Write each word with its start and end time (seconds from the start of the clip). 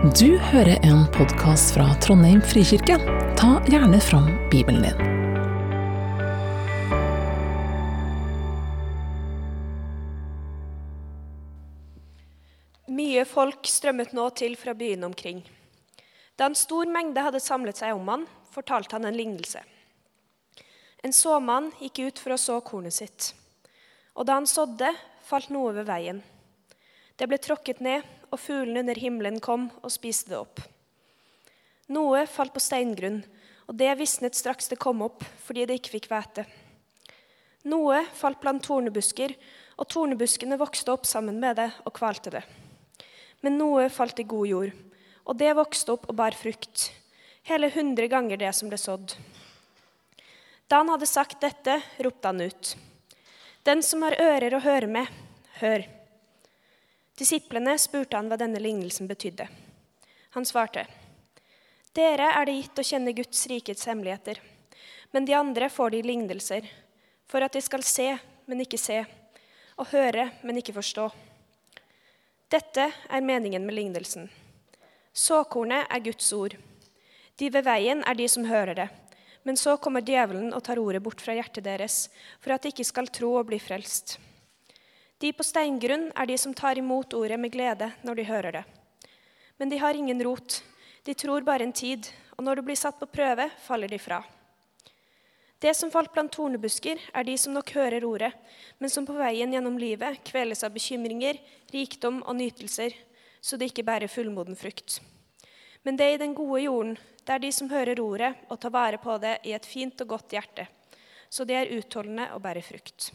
Du 0.00 0.38
hører 0.38 0.78
en 0.80 1.02
podkast 1.12 1.74
fra 1.74 1.84
Trondheim 2.00 2.38
frikirke. 2.40 2.94
Ta 3.36 3.58
gjerne 3.68 3.98
fram 4.00 4.30
Bibelen 4.48 4.80
din. 4.80 5.00
Mye 12.88 13.26
folk 13.28 13.68
strømmet 13.68 14.14
nå 14.16 14.24
til 14.40 14.56
fra 14.56 14.72
byene 14.72 15.10
omkring. 15.10 15.42
Da 16.40 16.48
en 16.48 16.56
stor 16.56 16.88
mengde 16.88 17.20
hadde 17.20 17.42
samlet 17.44 17.82
seg 17.82 17.92
om 17.92 18.08
han, 18.08 18.24
fortalte 18.56 18.96
han 18.96 19.04
en 19.04 19.18
lignelse. 19.20 19.60
En 21.04 21.12
såmann 21.12 21.68
gikk 21.76 22.00
ut 22.06 22.22
for 22.24 22.32
å 22.32 22.40
så 22.40 22.56
kornet 22.64 22.96
sitt. 22.96 23.34
Og 24.16 24.24
da 24.24 24.40
han 24.40 24.48
sådde, 24.48 24.94
falt 25.28 25.52
noe 25.52 25.76
ved 25.76 25.92
veien. 25.92 26.24
Det 27.20 27.28
ble 27.28 27.36
tråkket 27.36 27.84
ned, 27.84 28.00
og 28.30 28.40
fuglene 28.40 28.82
under 28.84 28.98
himmelen 28.98 29.40
kom 29.42 29.68
og 29.82 29.92
spiste 29.92 30.32
det 30.32 30.40
opp. 30.40 30.62
Noe 31.90 32.24
falt 32.30 32.54
på 32.54 32.62
steingrunn, 32.62 33.20
og 33.66 33.76
det 33.78 33.90
visnet 33.98 34.38
straks 34.38 34.70
det 34.70 34.78
kom 34.82 35.02
opp, 35.02 35.24
fordi 35.44 35.66
det 35.66 35.80
ikke 35.80 35.96
fikk 35.96 36.10
hvete. 36.10 36.44
Noe 37.70 38.04
falt 38.16 38.40
blant 38.42 38.64
tornebusker, 38.64 39.34
og 39.80 39.88
tornebuskene 39.90 40.58
vokste 40.60 40.92
opp 40.94 41.06
sammen 41.08 41.40
med 41.42 41.58
det 41.58 41.68
og 41.84 41.94
kvalte 41.96 42.32
det. 42.34 42.44
Men 43.44 43.58
noe 43.58 43.88
falt 43.92 44.20
i 44.20 44.28
god 44.28 44.48
jord, 44.48 44.72
og 45.24 45.38
det 45.40 45.52
vokste 45.56 45.94
opp 45.96 46.08
og 46.10 46.16
bar 46.18 46.36
frukt, 46.36 46.90
hele 47.48 47.70
hundre 47.74 48.08
ganger 48.12 48.40
det 48.40 48.52
som 48.56 48.70
ble 48.70 48.78
sådd. 48.80 49.14
Da 50.70 50.82
han 50.82 50.92
hadde 50.92 51.08
sagt 51.10 51.40
dette, 51.42 51.80
ropte 51.98 52.30
han 52.30 52.44
ut. 52.44 52.74
Den 53.66 53.82
som 53.82 54.04
har 54.06 54.16
ører 54.22 54.54
å 54.54 54.62
høre 54.62 54.86
med, 54.88 55.08
hør. 55.60 55.82
Disiplene 57.20 57.74
spurte 57.76 58.16
han 58.16 58.30
hva 58.32 58.38
denne 58.40 58.60
lignelsen 58.62 59.04
betydde. 59.10 59.44
Han 60.32 60.46
svarte, 60.48 60.86
Dere 61.92 62.30
er 62.38 62.46
det 62.48 62.54
gitt 62.56 62.80
å 62.80 62.86
kjenne 62.86 63.12
Guds 63.12 63.42
rikets 63.50 63.84
hemmeligheter, 63.90 64.38
men 65.12 65.26
de 65.28 65.34
andre 65.36 65.68
får 65.68 65.92
de 65.92 66.00
lignelser, 66.06 66.68
for 67.28 67.44
at 67.44 67.52
de 67.52 67.60
skal 67.60 67.84
se, 67.84 68.14
men 68.48 68.62
ikke 68.64 68.80
se, 68.80 69.02
og 69.76 69.90
høre, 69.92 70.30
men 70.40 70.62
ikke 70.62 70.78
forstå. 70.78 71.10
Dette 72.50 72.88
er 72.88 73.26
meningen 73.26 73.68
med 73.68 73.76
lignelsen. 73.76 74.30
Såkornet 75.12 75.92
er 75.92 76.02
Guds 76.06 76.32
ord. 76.32 76.56
De 77.36 77.52
ved 77.52 77.68
veien 77.68 78.00
er 78.06 78.16
de 78.16 78.30
som 78.32 78.48
hører 78.48 78.78
det. 78.80 78.88
Men 79.44 79.60
så 79.60 79.76
kommer 79.76 80.04
djevelen 80.04 80.54
og 80.56 80.64
tar 80.64 80.80
ordet 80.80 81.02
bort 81.04 81.20
fra 81.20 81.36
hjertet 81.36 81.64
deres, 81.68 82.06
for 82.40 82.56
at 82.56 82.64
de 82.64 82.72
ikke 82.72 82.88
skal 82.88 83.12
tro 83.12 83.34
og 83.36 83.48
bli 83.52 83.60
frelst. 83.60 84.16
De 85.20 85.32
på 85.36 85.44
steingrunn 85.44 86.08
er 86.16 86.28
de 86.30 86.36
som 86.40 86.54
tar 86.56 86.78
imot 86.80 87.12
ordet 87.12 87.36
med 87.40 87.52
glede 87.52 87.90
når 88.06 88.16
de 88.16 88.24
hører 88.24 88.56
det. 88.56 88.64
Men 89.60 89.68
de 89.68 89.78
har 89.78 89.94
ingen 89.94 90.22
rot. 90.24 90.62
De 91.04 91.14
tror 91.14 91.44
bare 91.44 91.66
en 91.66 91.76
tid, 91.76 92.08
og 92.38 92.44
når 92.44 92.60
det 92.60 92.64
blir 92.70 92.78
satt 92.80 92.96
på 92.96 93.08
prøve, 93.08 93.50
faller 93.60 93.88
de 93.92 93.98
fra. 94.00 94.22
Det 95.60 95.74
som 95.76 95.92
falt 95.92 96.12
blant 96.14 96.32
tornebusker, 96.32 96.96
er 97.12 97.24
de 97.28 97.36
som 97.36 97.52
nok 97.52 97.68
hører 97.76 98.04
ordet, 98.08 98.32
men 98.80 98.88
som 98.88 99.04
på 99.04 99.12
veien 99.18 99.52
gjennom 99.52 99.76
livet 99.76 100.22
kveles 100.24 100.64
av 100.64 100.72
bekymringer, 100.72 101.36
rikdom 101.68 102.22
og 102.24 102.38
nytelser, 102.38 102.96
så 103.44 103.60
det 103.60 103.68
ikke 103.68 103.84
bærer 103.84 104.08
fullmoden 104.08 104.56
frukt. 104.56 105.02
Men 105.84 106.00
det 106.00 106.06
er 106.06 106.16
i 106.16 106.22
den 106.24 106.32
gode 106.36 106.62
jorden, 106.64 106.96
det 106.96 107.34
er 107.34 107.44
de 107.44 107.52
som 107.52 107.68
hører 107.68 108.00
ordet 108.00 108.32
og 108.48 108.56
tar 108.60 108.72
vare 108.72 109.00
på 109.00 109.20
det 109.20 109.36
i 109.44 109.52
et 109.52 109.68
fint 109.68 110.00
og 110.00 110.16
godt 110.16 110.32
hjerte, 110.32 110.64
så 111.28 111.44
de 111.44 111.60
er 111.60 111.76
utholdende 111.76 112.32
og 112.32 112.40
bærer 112.44 112.64
frukt. 112.64 113.12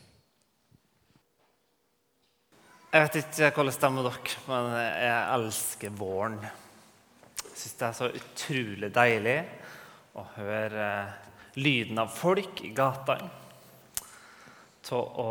Jeg 2.96 3.10
vet 3.10 3.16
ikke 3.20 3.66
hvordan 3.66 3.98
det 3.98 4.02
er 4.02 4.06
dere, 4.08 4.42
men 4.48 4.68
jeg 4.80 5.24
elsker 5.36 5.96
våren. 6.00 6.38
Jeg 7.42 7.58
syns 7.60 7.74
det 7.76 7.88
er 7.90 7.98
så 7.98 8.08
utrolig 8.08 8.90
deilig 8.96 9.34
å 10.16 10.24
høre 10.38 10.86
lyden 11.60 12.00
av 12.00 12.14
folk 12.16 12.64
i 12.64 12.72
gatene. 12.78 13.28
Til 14.88 15.12
å 15.26 15.28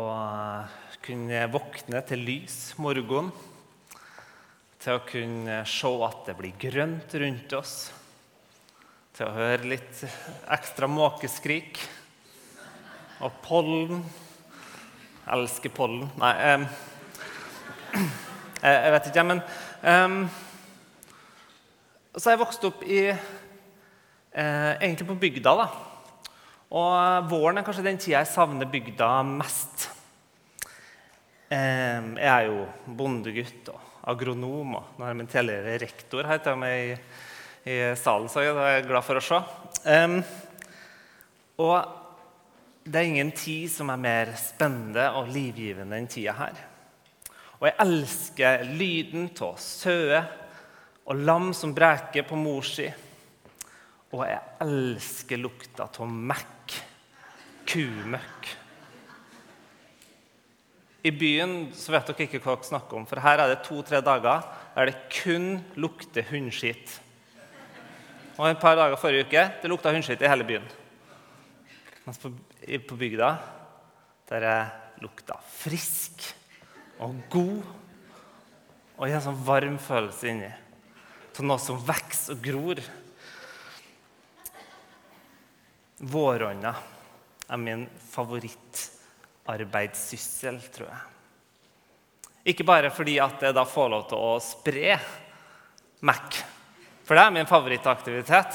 kunne 1.09 1.41
våkne 1.57 2.05
til 2.05 2.25
lys 2.29 2.61
morgen. 2.85 3.33
Til 4.85 4.99
å 4.99 5.05
kunne 5.09 5.59
se 5.65 5.95
at 6.11 6.23
det 6.29 6.37
blir 6.37 6.63
grønt 6.69 7.19
rundt 7.25 7.59
oss. 7.65 7.77
Til 9.17 9.25
å 9.25 9.37
høre 9.41 9.73
litt 9.73 10.05
ekstra 10.53 10.85
måkeskrik. 10.85 11.81
Og 13.25 13.45
pollen. 13.49 14.05
Jeg 15.23 15.39
elsker 15.39 15.73
pollen. 15.73 16.11
Nei 16.21 16.35
eh, 16.45 16.73
jeg 18.65 18.93
vet 18.95 19.09
ikke, 19.11 19.25
men 19.29 19.41
um, 19.83 20.19
Så 22.15 22.31
jeg 22.31 22.39
vokst 22.39 22.63
opp 22.65 22.85
i 22.87 23.01
eh, 24.35 24.71
egentlig 24.79 25.07
på 25.09 25.17
bygda. 25.19 25.55
da. 25.59 25.67
Og 26.75 27.27
våren 27.29 27.59
er 27.59 27.65
kanskje 27.67 27.85
den 27.85 27.99
tida 28.01 28.21
jeg 28.21 28.31
savner 28.31 28.69
bygda 28.71 29.09
mest. 29.27 29.89
Eh, 31.51 31.99
jeg 32.17 32.31
er 32.31 32.47
jo 32.49 32.63
bondegutt 32.97 33.69
og 33.73 33.81
agronom, 34.15 34.77
og 34.79 34.95
nå 34.97 35.05
har 35.05 35.13
jeg 35.13 35.19
min 35.19 35.29
tidligere 35.29 35.77
rektor 35.81 36.29
her 36.29 36.41
til 36.45 36.57
meg 36.61 36.75
i, 36.81 36.97
i 37.73 37.77
salen, 37.97 38.29
så 38.29 38.43
det 38.43 38.53
er 38.53 38.75
jeg 38.77 38.87
glad 38.89 39.05
for 39.05 39.19
å 39.19 39.23
se. 39.25 39.39
Um, 39.85 40.19
og 41.65 42.85
det 42.85 43.01
er 43.01 43.09
ingen 43.09 43.31
tid 43.33 43.71
som 43.73 43.89
er 43.89 44.01
mer 44.01 44.33
spennende 44.37 45.07
og 45.17 45.31
livgivende 45.33 45.97
enn 45.97 46.09
tida 46.11 46.35
her. 46.37 46.59
Og 47.65 47.71
jeg 47.71 47.81
elsker 47.81 48.63
lyden 48.77 49.23
av 49.41 49.55
sauer 49.57 50.27
og 51.09 51.21
lam 51.25 51.47
som 51.57 51.71
breker 51.73 52.21
på 52.29 52.37
mor 52.37 52.61
si. 52.61 52.85
Og 54.13 54.21
jeg 54.21 54.37
elsker 54.61 55.41
lukta 55.41 55.87
av 55.89 56.11
mekk, 56.29 56.75
kumøkk. 57.65 58.51
I 61.09 61.15
byen 61.17 61.57
så 61.73 61.97
vet 61.97 62.13
dere 62.13 62.27
ikke 62.27 62.43
hva 62.43 62.53
dere 62.53 62.69
snakker 62.69 63.01
om, 63.01 63.09
for 63.09 63.25
her 63.25 63.41
er 63.41 63.55
det 63.55 63.57
to-tre 63.65 64.05
dager 64.05 64.45
der 64.77 64.93
det 64.93 65.01
kun 65.17 65.49
lukter 65.81 66.29
hundskitt. 66.29 66.99
Og 68.37 68.45
et 68.51 68.61
par 68.61 68.77
dager 68.77 69.01
forrige 69.01 69.25
uke 69.25 69.49
det 69.63 69.73
lukta 69.73 69.97
hundskitt 69.97 70.21
i 70.21 70.29
hele 70.29 70.45
byen. 70.45 70.71
Mens 72.05 72.21
på, 72.21 72.35
på 72.61 73.03
bygda 73.07 73.35
der 74.29 74.51
det 74.51 74.57
lukta 75.01 75.41
frisk 75.65 76.35
og 76.99 77.15
god. 77.31 77.63
Og 78.95 79.09
en 79.09 79.21
sånn 79.23 79.45
varm 79.47 79.77
følelse 79.81 80.27
inni. 80.31 80.51
Til 81.35 81.45
noe 81.49 81.59
som 81.59 81.83
vokser 81.83 82.33
og 82.35 82.41
gror. 82.43 82.79
Vårånda 86.05 86.73
er 87.49 87.57
min 87.61 87.89
favorittarbeidssyssel, 88.11 90.61
tror 90.75 90.87
jeg. 90.89 90.99
Ikke 92.53 92.67
bare 92.67 92.89
fordi 92.93 93.15
at 93.23 93.41
jeg 93.41 93.53
da 93.57 93.63
får 93.65 93.89
lov 93.89 94.03
til 94.09 94.17
å 94.21 94.39
spre 94.43 94.99
Mac, 96.05 96.35
for 97.05 97.13
det 97.17 97.23
er 97.23 97.31
min 97.33 97.47
favorittaktivitet. 97.49 98.51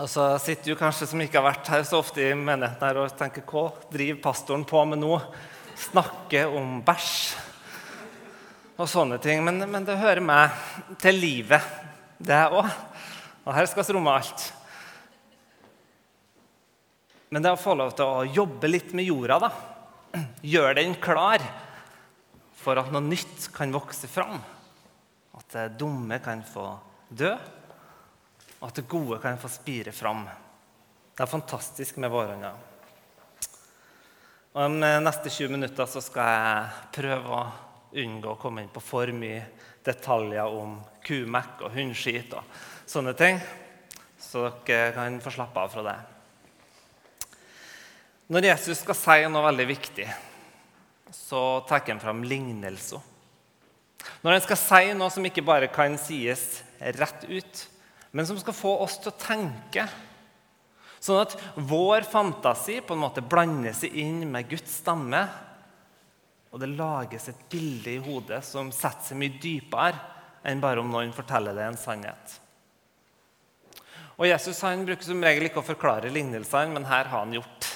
Og 0.00 0.08
så 0.08 0.38
sitter 0.40 0.72
du 0.72 0.80
kanskje 0.80 1.06
som 1.08 1.20
ikke 1.20 1.38
har 1.40 1.50
vært 1.50 1.70
her 1.72 1.82
så 1.88 1.96
ofte 2.00 2.20
i 2.24 2.34
menigheten 2.36 2.84
her 2.84 2.96
og 3.02 3.16
tenker 3.16 3.42
hva 3.48 3.64
driver 3.92 4.24
pastoren 4.24 4.64
på 4.68 4.84
med 4.88 4.98
nå? 5.00 5.14
Snakke 5.80 6.44
om 6.46 6.80
bæsj 6.84 7.14
og 8.80 8.88
sånne 8.88 9.18
ting. 9.22 9.42
Men, 9.44 9.60
men, 9.70 9.86
det 9.86 9.98
hører 10.00 10.22
meg 10.24 10.96
til 11.00 11.18
livet, 11.20 11.64
det 12.18 12.40
òg. 12.48 12.68
Og 13.46 13.54
her 13.56 13.68
skal 13.68 13.84
vi 13.84 13.96
romme 13.96 14.14
alt. 14.14 14.46
Men 17.30 17.44
det 17.44 17.52
å 17.54 17.60
få 17.60 17.76
lov 17.78 17.94
til 17.94 18.08
å 18.08 18.26
jobbe 18.26 18.70
litt 18.70 18.94
med 18.96 19.06
jorda, 19.06 19.38
da, 19.44 19.50
gjøre 20.42 20.80
den 20.80 20.96
klar 21.00 21.44
for 22.60 22.80
at 22.80 22.90
noe 22.92 23.04
nytt 23.06 23.48
kan 23.54 23.72
vokse 23.72 24.10
fram, 24.10 24.40
at 25.38 25.54
det 25.54 25.68
dumme 25.80 26.18
kan 26.24 26.42
få 26.44 26.66
dø, 27.08 27.30
og 28.60 28.66
at 28.66 28.80
det 28.80 28.90
gode 28.90 29.20
kan 29.22 29.38
få 29.40 29.48
spire 29.52 29.94
fram. 29.94 30.26
Det 31.14 31.22
er 31.24 31.30
fantastisk 31.30 32.00
med 32.02 32.12
våronna. 32.12 32.50
Om 34.52 34.80
de 34.80 34.88
neste 34.98 35.30
20 35.30 35.48
minutter 35.48 35.86
så 35.86 36.00
skal 36.02 36.26
jeg 36.26 36.86
prøve 36.96 37.36
å 37.36 37.42
unngå 38.02 38.32
å 38.32 38.38
komme 38.40 38.64
inn 38.64 38.72
på 38.74 38.80
for 38.82 39.12
mye 39.14 39.44
detaljer 39.86 40.56
om 40.58 40.72
kumekk 41.06 41.62
og 41.68 41.76
hundskit 41.76 42.34
og 42.34 42.56
sånne 42.82 43.14
ting. 43.14 43.38
Så 44.18 44.48
dere 44.66 44.90
kan 44.96 45.20
få 45.22 45.30
slappe 45.36 45.62
av 45.62 45.70
fra 45.70 45.84
det. 45.86 45.94
Når 48.34 48.48
Jesus 48.48 48.82
skal 48.82 48.98
si 48.98 49.16
noe 49.30 49.46
veldig 49.46 49.68
viktig, 49.70 50.08
så 51.14 51.62
tar 51.70 51.86
han 51.86 52.02
fram 52.02 52.26
lignelser. 52.26 53.06
Når 54.26 54.34
han 54.34 54.46
skal 54.48 54.62
si 54.66 54.92
noe 54.98 55.14
som 55.14 55.30
ikke 55.30 55.46
bare 55.46 55.70
kan 55.70 55.94
sies 55.94 56.64
rett 56.98 57.22
ut, 57.30 57.66
men 58.10 58.26
som 58.26 58.38
skal 58.42 58.58
få 58.58 58.80
oss 58.82 58.98
til 58.98 59.14
å 59.14 59.20
tenke 59.28 59.86
Sånn 61.00 61.22
at 61.22 61.36
vår 61.56 62.04
fantasi 62.08 62.80
på 62.84 62.96
en 62.96 63.02
måte 63.06 63.24
blander 63.24 63.72
seg 63.76 63.94
inn 64.02 64.26
med 64.28 64.50
Guds 64.50 64.80
stamme. 64.82 65.22
Og 66.52 66.60
det 66.60 66.68
lages 66.74 67.30
et 67.30 67.42
bilde 67.50 67.94
i 67.94 68.02
hodet 68.04 68.42
som 68.44 68.72
setter 68.74 69.12
seg 69.12 69.20
mye 69.20 69.40
dypere 69.40 70.06
enn 70.44 70.60
bare 70.60 70.82
om 70.82 70.92
noen 70.92 71.12
forteller 71.16 71.56
det 71.56 71.66
en 71.68 71.78
sannhet. 71.80 72.36
Og 74.20 74.28
Jesus 74.28 74.60
han 74.66 74.84
bruker 74.84 75.06
som 75.06 75.22
regel 75.24 75.48
ikke 75.48 75.62
å 75.62 75.64
forklare 75.64 76.12
lignelsene, 76.12 76.74
men 76.74 76.84
her 76.84 77.08
har 77.08 77.24
han 77.24 77.32
gjort 77.32 77.68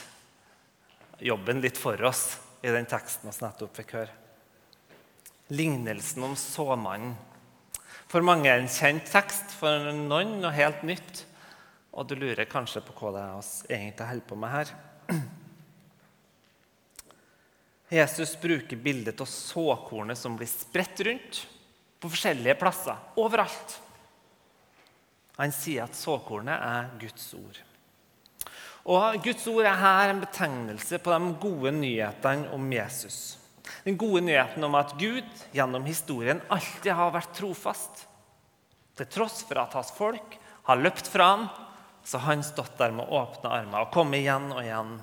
jobben 1.24 1.62
litt 1.64 1.80
for 1.80 2.00
oss 2.04 2.34
i 2.64 2.72
den 2.72 2.88
teksten 2.88 3.30
vi 3.30 3.44
nettopp 3.44 3.78
fikk 3.78 3.94
høre. 3.96 4.12
Lignelsen 5.52 6.24
om 6.24 6.34
såmannen. 6.36 7.14
For 8.08 8.24
mange 8.24 8.50
er 8.50 8.60
en 8.60 8.70
kjent 8.70 9.08
tekst, 9.08 9.56
for 9.56 9.88
noen 9.96 10.36
noe 10.42 10.52
helt 10.54 10.84
nytt. 10.86 11.24
Og 11.94 12.06
du 12.10 12.16
lurer 12.18 12.48
kanskje 12.50 12.82
på 12.82 12.94
hva 12.98 13.12
det 13.14 13.22
er 13.22 13.34
vi 13.38 13.74
egentlig 13.76 14.08
holder 14.10 14.28
på 14.28 14.38
med 14.42 14.54
her. 14.54 14.72
Jesus 17.94 18.34
bruker 18.40 18.76
bildet 18.76 19.20
av 19.22 19.30
såkornet 19.30 20.18
som 20.18 20.34
blir 20.38 20.50
spredt 20.50 21.04
rundt 21.06 21.44
på 22.02 22.10
forskjellige 22.10 22.56
plasser, 22.58 22.98
overalt. 23.20 23.76
Han 25.38 25.54
sier 25.54 25.86
at 25.86 25.96
såkornet 25.98 26.58
er 26.58 26.90
Guds 27.00 27.28
ord. 27.38 27.60
Og 28.84 29.16
Guds 29.24 29.46
ord 29.48 29.64
er 29.64 29.78
her 29.80 30.10
en 30.12 30.20
betegnelse 30.20 30.98
på 31.00 31.14
de 31.14 31.30
gode 31.40 31.72
nyhetene 31.72 32.50
om 32.52 32.66
Jesus. 32.74 33.38
Den 33.84 33.96
gode 34.00 34.20
nyheten 34.26 34.64
om 34.66 34.74
at 34.76 34.92
Gud 35.00 35.46
gjennom 35.54 35.86
historien 35.88 36.42
alltid 36.52 36.92
har 36.92 37.14
vært 37.14 37.32
trofast. 37.38 38.04
Til 38.98 39.08
tross 39.10 39.40
for 39.48 39.62
at 39.62 39.74
hans 39.78 39.92
folk 39.96 40.36
har 40.68 40.80
løpt 40.80 41.08
fra 41.10 41.30
ham, 41.32 41.46
så 42.04 42.20
han 42.20 42.44
stått 42.44 42.76
der 42.78 42.92
med 42.92 43.08
åpne 43.08 43.50
armer 43.50 43.86
og 43.86 43.92
kom 43.94 44.12
igjen 44.16 44.50
og 44.52 44.60
igjen. 44.60 44.96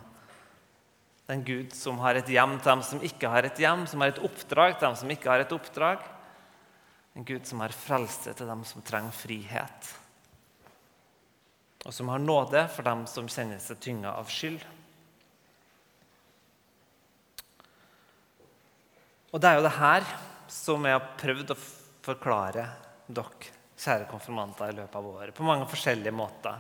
Den 1.32 1.46
Gud 1.48 1.74
som 1.74 2.02
har 2.04 2.20
et 2.20 2.30
hjem 2.30 2.58
til 2.60 2.70
dem 2.70 2.84
som 2.86 3.06
ikke 3.08 3.32
har 3.32 3.48
et 3.48 3.62
hjem, 3.62 3.88
som 3.90 4.04
har 4.04 4.12
et 4.14 4.22
oppdrag 4.22 4.76
til 4.76 4.88
dem 4.88 4.98
som 5.00 5.14
ikke 5.14 5.32
har 5.32 5.44
et 5.44 5.56
oppdrag. 5.56 6.04
En 7.18 7.26
Gud 7.28 7.48
som 7.48 7.64
har 7.64 7.74
frelse 7.76 8.34
til 8.38 8.48
dem 8.48 8.62
som 8.68 8.84
trenger 8.86 9.16
frihet. 9.16 9.90
Og 11.86 11.96
som 11.96 12.12
har 12.14 12.22
nåde 12.22 12.62
for 12.70 12.86
dem 12.86 13.08
som 13.10 13.30
kjenner 13.32 13.60
seg 13.64 13.80
tynga 13.82 14.14
av 14.14 14.30
skyld. 14.30 14.62
Og 19.32 19.40
det 19.40 19.50
er 19.50 19.58
jo 19.58 19.66
det 19.66 19.78
her 19.80 20.06
som 20.52 20.86
jeg 20.86 20.98
har 20.98 21.12
prøvd 21.18 21.54
å 21.54 21.60
forklare 22.04 22.68
dere, 23.08 23.52
kjære 23.82 24.08
konfirmanter, 24.12 24.70
i 24.70 24.78
løpet 24.78 24.98
av 25.00 25.08
året. 25.08 25.36
På 25.36 25.48
mange 25.48 25.68
forskjellige 25.72 26.14
måter. 26.14 26.60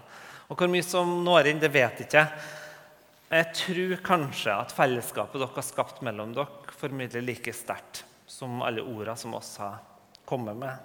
Og 0.52 0.60
hvor 0.60 0.68
mye 0.68 0.84
som 0.84 1.22
når 1.24 1.48
inn, 1.48 1.62
det 1.64 1.72
vet 1.72 2.02
jeg 2.02 2.10
ikke. 2.10 2.26
Jeg 3.32 3.52
tror 3.56 3.94
kanskje 4.04 4.52
at 4.52 4.74
fellesskapet 4.76 5.40
dere 5.40 5.56
har 5.56 5.64
skapt 5.64 6.02
mellom 6.04 6.34
dere, 6.36 6.76
formidler 6.76 7.24
like 7.24 7.54
sterkt 7.56 8.04
som 8.28 8.60
alle 8.66 8.84
ordene 8.84 9.16
som 9.16 9.38
oss 9.38 9.54
har 9.62 9.80
kommet 10.28 10.60
med. 10.60 10.76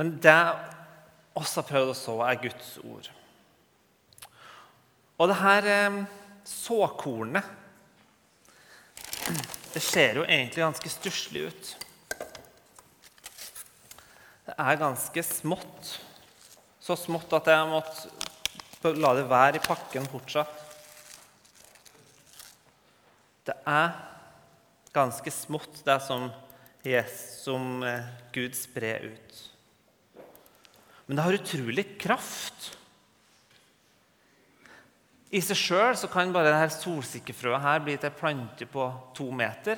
Men 0.00 0.14
det 0.22 0.38
oss 1.36 1.56
har 1.60 1.68
prøvd 1.68 1.92
å 1.92 1.98
så, 1.98 2.16
er 2.24 2.40
Guds 2.40 2.72
ord. 2.80 3.12
Og 5.18 5.28
det 5.28 5.38
her 5.42 5.68
eh, 5.68 6.02
såkornet 6.46 7.56
Det 9.74 9.82
ser 9.84 10.22
jo 10.22 10.24
egentlig 10.24 10.62
ganske 10.62 10.90
stusslig 10.90 11.48
ut. 11.50 11.72
Det 14.48 14.54
er 14.56 14.78
ganske 14.80 15.24
smått. 15.26 15.98
Så 16.88 16.94
smått 16.96 17.34
at 17.36 17.50
jeg 17.52 17.68
måtte 17.68 18.94
la 18.96 19.10
det 19.12 19.26
være 19.28 19.58
i 19.58 19.60
pakken 19.60 20.06
fortsatt. 20.08 20.54
Det 23.44 23.56
er 23.68 23.90
ganske 24.96 25.34
smått, 25.36 25.82
det 25.84 25.98
som, 26.06 26.30
som 27.42 27.84
eh, 27.84 28.08
Gud 28.32 28.56
sprer 28.56 29.04
ut. 29.04 29.36
Men 31.04 31.20
det 31.20 31.28
har 31.28 31.38
utrolig 31.42 31.86
kraft. 32.00 32.72
I 35.28 35.44
seg 35.44 35.60
sjøl 35.60 36.08
kan 36.08 36.32
bare 36.32 36.56
dette 36.56 36.80
solsikkefrøet 36.80 37.68
her 37.68 37.84
bli 37.84 38.00
til 38.00 38.08
ei 38.08 38.20
plante 38.24 38.64
på 38.64 38.90
to 39.12 39.28
meter. 39.28 39.76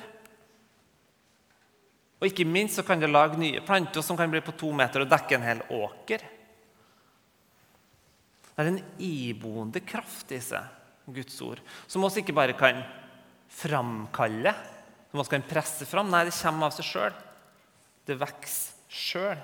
Og 2.21 2.31
ikke 2.31 2.47
minst 2.47 2.79
så 2.79 2.87
kan 2.87 3.03
det 3.03 3.11
lage 3.11 3.35
nye 3.35 3.59
planter 3.67 3.99
som 3.99 4.15
kan 4.15 4.31
bli 4.31 4.39
på 4.39 4.55
to 4.55 4.71
meter 4.71 5.03
og 5.03 5.11
dekke 5.11 5.35
en 5.35 5.51
hel 5.51 5.71
åker. 5.75 6.39
Det 8.61 8.69
er 8.69 8.75
en 8.75 8.99
iboende 9.01 9.81
kraft 9.81 10.31
i 10.35 10.37
seg, 10.43 10.67
Guds 11.09 11.39
ord, 11.41 11.61
som 11.89 12.03
vi 12.05 12.21
ikke 12.21 12.35
bare 12.37 12.53
kan 12.57 12.83
framkalle, 13.51 14.53
som 15.09 15.21
vi 15.21 15.31
kan 15.33 15.47
presse 15.49 15.87
fram. 15.89 16.11
Nei, 16.13 16.27
det 16.27 16.35
kommer 16.37 16.69
av 16.69 16.75
seg 16.75 16.87
sjøl. 16.87 17.15
Det 18.05 18.19
vokser 18.21 18.77
sjøl. 18.91 19.41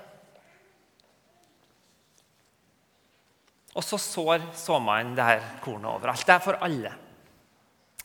Og 3.78 3.84
så 3.86 3.98
sår 4.00 4.46
såmannen 4.58 5.14
det 5.18 5.26
her 5.26 5.44
kornet 5.62 5.90
overalt. 5.90 6.24
Det 6.26 6.34
er 6.34 6.42
for 6.42 6.58
alle. 6.64 6.94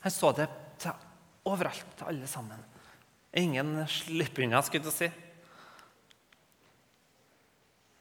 Han 0.03 0.13
så 0.13 0.33
det 0.37 0.49
til 0.81 0.97
overalt, 1.49 1.93
til 1.97 2.09
alle 2.11 2.29
sammen. 2.29 2.65
Ingen 3.37 3.79
slipper 3.89 4.45
unna, 4.45 4.61
skulle 4.65 4.89
jeg 4.91 4.97
si. 4.97 5.09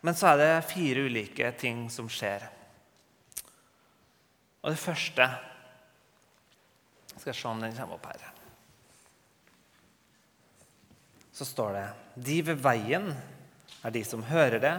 Men 0.02 0.18
så 0.18 0.32
er 0.32 0.40
det 0.40 0.50
fire 0.72 1.06
ulike 1.06 1.52
ting 1.60 1.86
som 1.92 2.08
skjer. 2.10 2.44
Og 4.62 4.70
det 4.70 4.80
første 4.80 5.26
Skal 7.16 7.30
jeg 7.32 7.38
se 7.38 7.50
om 7.50 7.60
den 7.62 7.74
kommer 7.76 7.98
opp 7.98 8.06
her. 8.08 8.22
Så 11.32 11.46
står 11.48 11.76
det 11.76 11.86
De 12.28 12.38
ved 12.46 12.60
veien 12.62 13.12
er 13.82 13.94
de 13.94 14.02
som 14.06 14.22
hører 14.26 14.62
det, 14.62 14.74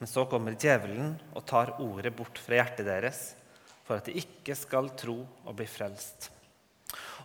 men 0.00 0.08
så 0.08 0.24
kommer 0.28 0.56
djevelen 0.56 1.12
og 1.36 1.44
tar 1.44 1.74
ordet 1.82 2.12
bort 2.16 2.38
fra 2.40 2.56
hjertet 2.56 2.86
deres, 2.88 3.18
for 3.84 3.98
at 3.98 4.08
de 4.08 4.16
ikke 4.16 4.56
skal 4.56 4.88
tro 4.96 5.18
og 5.20 5.56
bli 5.58 5.66
frelst. 5.68 6.30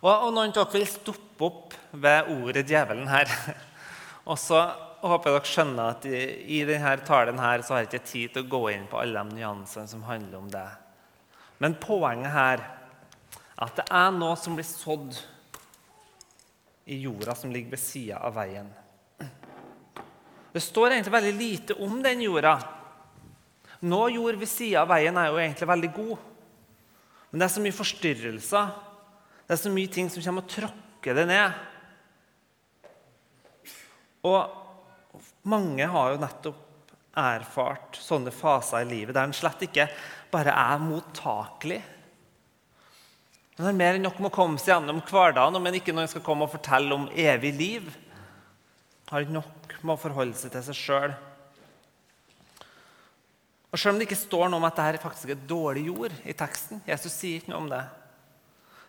Og, 0.02 0.10
og 0.10 0.34
Noen 0.34 0.50
av 0.50 0.58
dere 0.58 0.74
vil 0.74 0.88
stoppe 0.90 1.46
opp 1.46 1.76
ved 1.92 2.28
ordet 2.36 2.66
'djevelen' 2.66 3.08
her. 3.08 3.32
Og 4.30 4.36
så 4.42 4.58
håper 5.06 5.30
jeg 5.30 5.36
dere 5.38 5.52
skjønner 5.52 5.92
at 5.94 6.06
i, 6.10 6.20
i 6.58 6.64
denne 6.66 6.96
talen 7.06 7.38
her 7.38 7.62
så 7.62 7.74
har 7.74 7.84
jeg 7.84 7.92
ikke 7.92 8.10
tid 8.10 8.34
til 8.34 8.44
å 8.44 8.50
gå 8.56 8.62
inn 8.74 8.88
på 8.90 8.98
alle 8.98 9.22
de 9.22 9.38
nyansene 9.38 9.88
som 9.88 10.02
handler 10.04 10.40
om 10.42 10.50
det. 10.50 10.66
Men 11.62 11.76
poenget 11.80 12.32
her 12.32 12.60
er 12.60 12.72
at 13.64 13.78
det 13.78 13.86
er 13.88 14.10
noe 14.12 14.36
som 14.36 14.56
blir 14.56 14.66
sådd 14.68 15.16
i 16.92 16.98
jorda 17.00 17.34
som 17.34 17.52
ligger 17.52 17.72
ved 17.72 17.80
sida 17.80 18.18
av 18.20 18.34
veien. 18.36 18.68
Det 20.52 20.62
står 20.64 20.92
egentlig 20.92 21.14
veldig 21.14 21.36
lite 21.36 21.76
om 21.84 21.96
den 22.04 22.22
jorda. 22.24 22.54
Nå 23.88 24.02
jord 24.12 24.38
ved 24.40 24.48
sida 24.48 24.82
av 24.84 24.90
veien 24.92 25.16
er 25.20 25.30
jo 25.30 25.40
egentlig 25.40 25.68
veldig 25.68 25.90
god. 25.96 26.26
Men 27.30 27.40
det 27.40 27.48
er 27.48 27.54
så 27.56 27.64
mye 27.64 27.76
forstyrrelser. 27.76 28.76
Det 29.46 29.56
er 29.56 29.62
så 29.62 29.72
mye 29.72 29.92
ting 29.92 30.12
som 30.12 30.24
kommer 30.24 30.44
og 30.44 30.52
tråkker 30.52 31.16
det 31.16 31.26
ned. 31.32 31.64
Og 34.26 35.42
mange 35.48 35.88
har 35.90 36.12
jo 36.12 36.22
nettopp 36.22 36.65
erfart 37.16 37.98
sånne 38.00 38.32
faser 38.34 38.84
i 38.84 38.88
livet 38.90 39.16
der 39.16 39.28
en 39.28 39.36
slett 39.36 39.64
ikke 39.64 39.88
bare 40.32 40.52
er 40.52 40.82
mottakelig. 40.82 41.80
Men 43.56 43.64
det 43.64 43.70
er 43.70 43.78
mer 43.78 43.96
enn 43.96 44.04
nok 44.04 44.18
med 44.20 44.28
å 44.28 44.36
komme 44.36 44.60
seg 44.60 44.74
gjennom 44.74 45.00
hverdagen, 45.08 45.56
men 45.64 45.78
ikke 45.78 45.94
når 45.96 46.04
en 46.06 46.12
skal 46.12 46.24
komme 46.26 46.44
og 46.44 46.52
fortelle 46.52 46.92
om 46.92 47.06
evig 47.16 47.54
liv. 47.56 47.86
Har 49.08 49.24
ikke 49.24 49.38
nok 49.38 49.78
med 49.80 49.94
å 49.94 50.02
forholde 50.02 50.36
seg 50.36 50.52
til 50.52 50.66
seg 50.66 50.76
sjøl. 50.76 51.14
Og 53.72 53.80
Selv 53.80 53.94
om 53.94 54.00
det 54.00 54.06
ikke 54.08 54.18
står 54.18 54.50
noe 54.50 54.60
om 54.60 54.68
at 54.68 54.76
dette 54.78 55.00
faktisk 55.02 55.32
er 55.32 55.48
dårlig 55.48 55.86
jord 55.88 56.12
i 56.24 56.36
teksten, 56.36 56.84
Jesus 56.88 57.16
sier 57.16 57.40
ikke 57.40 57.52
noe 57.52 57.64
om 57.64 57.72
det, 57.72 57.82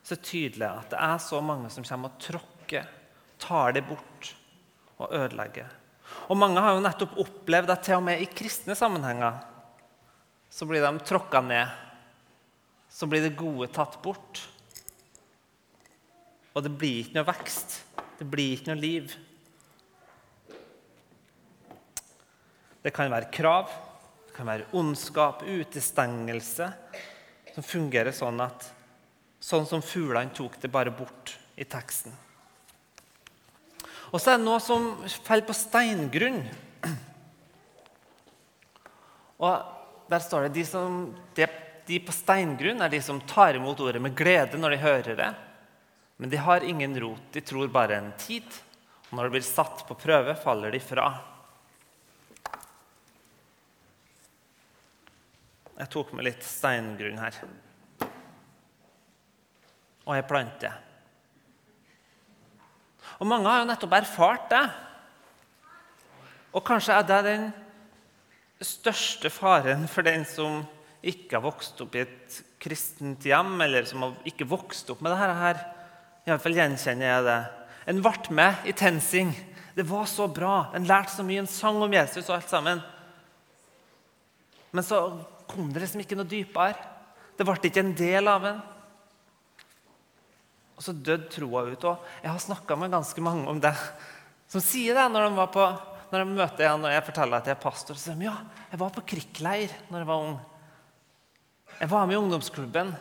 så 0.04 0.16
er 0.16 0.20
det 0.20 0.30
tydelig 0.30 0.68
at 0.68 0.94
det 0.94 1.00
er 1.04 1.18
så 1.24 1.42
mange 1.44 1.72
som 1.74 1.88
kommer 1.88 2.14
og 2.14 2.22
tråkker, 2.24 2.92
tar 3.40 3.76
det 3.76 3.84
bort 3.88 4.30
og 4.98 5.12
ødelegger. 5.12 5.72
Og 6.28 6.36
Mange 6.36 6.62
har 6.64 6.76
jo 6.76 6.84
nettopp 6.84 7.16
opplevd 7.24 7.72
at 7.72 7.86
til 7.88 8.00
og 8.00 8.06
med 8.08 8.22
i 8.22 8.28
kristne 8.28 8.76
sammenhenger 8.76 9.40
så 10.52 10.68
blir 10.68 10.84
de 10.84 11.06
tråkka 11.06 11.42
ned. 11.44 11.72
Så 12.90 13.08
blir 13.08 13.24
det 13.24 13.38
gode 13.38 13.68
tatt 13.72 14.00
bort. 14.04 14.42
Og 16.56 16.64
det 16.66 16.72
blir 16.74 17.04
ikke 17.04 17.20
noe 17.20 17.28
vekst. 17.28 17.78
Det 18.18 18.26
blir 18.26 18.56
ikke 18.56 18.72
noe 18.72 18.82
liv. 18.82 19.14
Det 22.82 22.94
kan 22.96 23.12
være 23.12 23.30
krav, 23.34 23.70
det 24.28 24.34
kan 24.36 24.48
være 24.48 24.70
ondskap, 24.80 25.44
utestengelse, 25.44 26.70
som 27.54 27.66
fungerer 27.66 28.16
sånn 28.16 28.40
at 28.42 28.70
sånn 29.44 29.68
som 29.68 29.84
fuglene 29.84 30.34
tok 30.34 30.56
det 30.62 30.72
bare 30.72 30.94
bort 30.96 31.36
i 31.60 31.68
teksten. 31.68 32.16
Og 34.12 34.22
så 34.22 34.34
er 34.34 34.40
det 34.40 34.46
noe 34.48 34.60
som 34.64 34.94
faller 35.26 35.48
på 35.48 35.56
steingrunn. 35.56 36.40
Og 39.38 40.10
der 40.10 40.24
står 40.24 40.48
det 40.48 40.56
de, 40.56 40.64
som, 40.66 41.02
de, 41.36 41.48
de 41.88 42.00
på 42.02 42.16
steingrunn 42.16 42.82
er 42.82 42.94
de 42.94 43.02
som 43.04 43.20
tar 43.28 43.60
imot 43.60 43.82
ordet 43.84 44.02
med 44.02 44.16
glede 44.18 44.60
når 44.60 44.74
de 44.74 44.84
hører 44.86 45.20
det. 45.20 45.30
Men 46.18 46.32
de 46.32 46.40
har 46.42 46.66
ingen 46.66 46.96
rot. 47.00 47.28
De 47.36 47.44
tror 47.46 47.68
bare 47.68 48.00
en 48.00 48.14
tid, 48.18 48.48
Og 49.10 49.16
Når 49.16 49.24
de 49.24 49.36
blir 49.38 49.46
satt 49.46 49.86
på 49.88 49.96
prøve, 49.96 50.34
faller 50.36 50.72
de 50.72 50.80
fra. 50.84 51.06
Jeg 55.78 55.90
tok 55.94 56.12
med 56.18 56.26
litt 56.26 56.44
steingrunn 56.44 57.22
her. 57.22 57.38
Og 60.08 60.16
jeg 60.18 60.28
planter. 60.28 60.87
Og 63.18 63.30
mange 63.30 63.50
har 63.50 63.64
jo 63.64 63.70
nettopp 63.70 63.96
erfart 63.98 64.50
det. 64.52 64.66
Og 66.54 66.64
kanskje 66.66 66.96
er 66.98 67.08
det 67.08 67.22
den 67.26 67.48
største 68.64 69.30
faren 69.34 69.86
for 69.90 70.06
den 70.06 70.26
som 70.26 70.64
ikke 71.06 71.38
har 71.38 71.46
vokst 71.46 71.82
opp 71.84 71.96
i 71.96 72.04
et 72.06 72.38
kristent 72.62 73.26
hjem, 73.28 73.56
eller 73.62 73.86
som 73.90 74.04
har 74.04 74.16
ikke 74.28 74.48
vokst 74.50 74.90
opp 74.94 75.04
med 75.06 75.14
dette 75.14 75.38
her. 75.42 75.62
Iallfall 76.28 76.58
gjenkjenner 76.58 77.10
jeg 77.10 77.26
det. 77.28 77.40
En 77.88 78.02
ble 78.04 78.36
med 78.36 78.68
i 78.68 78.74
TenSing. 78.76 79.32
Det 79.78 79.86
var 79.88 80.08
så 80.10 80.28
bra. 80.28 80.72
En 80.76 80.88
lærte 80.90 81.14
så 81.14 81.24
mye. 81.26 81.44
En 81.44 81.50
sang 81.50 81.78
om 81.82 81.94
Jesus 81.94 82.26
og 82.28 82.38
alt 82.40 82.50
sammen. 82.50 82.82
Men 84.74 84.84
så 84.84 85.04
kom 85.48 85.70
det 85.72 85.86
liksom 85.86 86.02
ikke 86.04 86.18
noe 86.18 86.28
dypere. 86.28 86.76
Det 87.38 87.46
ble 87.46 87.70
ikke 87.70 87.86
en 87.86 87.96
del 87.98 88.28
av 88.28 88.50
en. 88.50 88.60
Og 90.78 90.86
så 90.86 90.94
døde 90.94 91.30
troa 91.34 91.66
ut. 91.68 91.88
Og 91.90 92.24
jeg 92.24 92.32
har 92.32 92.44
snakka 92.44 92.78
med 92.78 92.94
ganske 92.94 93.24
mange 93.26 93.50
om 93.50 93.62
det, 93.62 93.74
som 94.48 94.64
sier 94.64 94.98
det 94.98 95.08
når 95.12 95.28
de, 95.28 95.32
var 95.40 95.50
på, 95.54 95.66
når 96.12 96.24
de 96.24 96.38
møter 96.38 96.64
igjen 96.64 96.86
og 96.86 96.94
jeg 96.94 97.06
forteller 97.10 97.42
at 97.42 97.50
jeg 97.50 97.58
er 97.58 97.64
pastor. 97.66 97.98
Så 97.98 98.12
sier 98.12 98.20
de 98.20 98.30
ja, 98.30 98.38
jeg 98.72 98.82
var 98.84 98.94
på 98.96 99.06
krigsleir 99.14 99.74
når 99.90 100.04
jeg 100.04 100.10
var 100.12 100.30
ung. 100.30 100.38
Jeg 101.78 101.92
var 101.92 102.08
med 102.08 102.18
i 102.18 102.22
ungdomsklubben. 102.22 102.94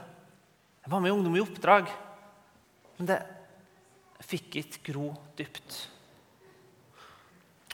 Jeg 0.85 0.93
var 0.93 1.03
med 1.03 1.11
i 1.11 1.17
Ungdom 1.17 1.37
i 1.37 1.43
oppdrag. 1.43 1.89
Men 2.97 3.09
det 3.11 3.21
fikk 4.27 4.59
ikke 4.61 4.93
gro 4.93 5.11
dypt. 5.39 5.79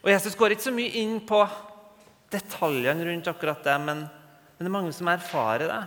Og 0.03 0.11
Jesus 0.11 0.37
går 0.39 0.55
ikke 0.55 0.67
så 0.67 0.75
mye 0.75 0.95
inn 0.99 1.19
på 1.27 1.39
detaljene 2.33 3.07
rundt 3.07 3.29
akkurat 3.31 3.63
det, 3.65 3.75
men, 3.85 4.07
men 4.09 4.65
det 4.65 4.71
er 4.71 4.75
mange 4.75 4.95
som 4.97 5.11
erfarer 5.13 5.69
det. 5.71 5.83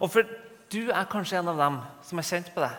Og 0.00 0.10
for 0.10 0.26
du 0.72 0.90
er 0.90 1.10
kanskje 1.10 1.38
en 1.40 1.52
av 1.52 1.60
dem 1.60 1.78
som 2.06 2.20
har 2.20 2.26
kjent 2.26 2.52
på 2.54 2.62
det. 2.64 2.72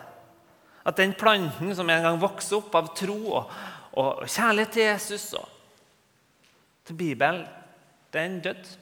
At 0.84 0.98
den 1.00 1.14
planten 1.16 1.72
som 1.76 1.90
en 1.90 2.04
gang 2.04 2.20
vokste 2.20 2.58
opp 2.58 2.74
av 2.76 2.90
tro 2.98 3.18
og, 3.38 3.52
og 3.96 4.24
kjærlighet 4.26 4.74
til 4.74 4.88
Jesus 4.88 5.28
og 5.38 5.50
til 6.84 6.98
Bibelen, 6.98 7.46
den 8.12 8.40
døde. 8.44 8.80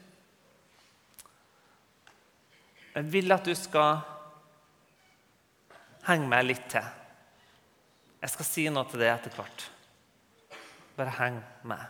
Jeg 2.94 3.12
vil 3.12 3.32
at 3.32 3.46
du 3.46 3.54
skal 3.56 4.02
henge 6.08 6.28
meg 6.28 6.48
litt 6.48 6.66
til. 6.72 6.84
Jeg 8.22 8.34
skal 8.34 8.48
si 8.48 8.66
noe 8.70 8.88
til 8.90 9.02
det 9.02 9.08
etter 9.12 9.36
hvert. 9.36 9.64
Bare 10.98 11.14
heng 11.16 11.38
med. 11.66 11.84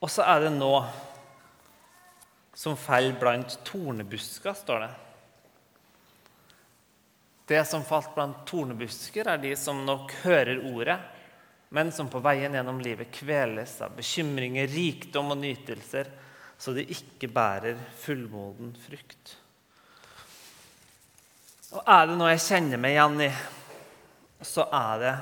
Og 0.00 0.08
så 0.12 0.24
er 0.24 0.46
det 0.46 0.52
nå 0.54 0.74
som 2.60 2.76
faller 2.76 3.16
blant 3.16 3.54
tornebusker, 3.64 4.52
står 4.52 4.80
det. 4.80 4.90
Det 7.48 7.64
som 7.64 7.84
falt 7.84 8.10
blant 8.12 8.42
tornebusker, 8.44 9.30
er 9.32 9.38
de 9.40 9.54
som 9.56 9.78
nok 9.86 10.12
hører 10.26 10.60
ordet, 10.68 10.98
men 11.72 11.88
som 11.88 12.10
på 12.12 12.20
veien 12.20 12.52
gjennom 12.52 12.82
livet 12.84 13.08
kveles 13.16 13.78
av 13.80 13.94
bekymringer, 13.96 14.68
rikdom 14.68 15.32
og 15.32 15.40
nytelser, 15.40 16.10
så 16.60 16.74
de 16.76 16.84
ikke 16.84 17.30
bærer 17.32 17.80
fullmoden 18.02 18.74
frukt. 18.82 19.32
Og 21.70 21.80
er 21.80 22.10
det 22.10 22.18
noe 22.20 22.34
jeg 22.34 22.42
kjenner 22.44 22.82
meg 22.82 22.98
igjen 22.98 23.24
i, 23.24 23.30
så 24.44 24.66
er 24.68 25.00
det 25.06 25.14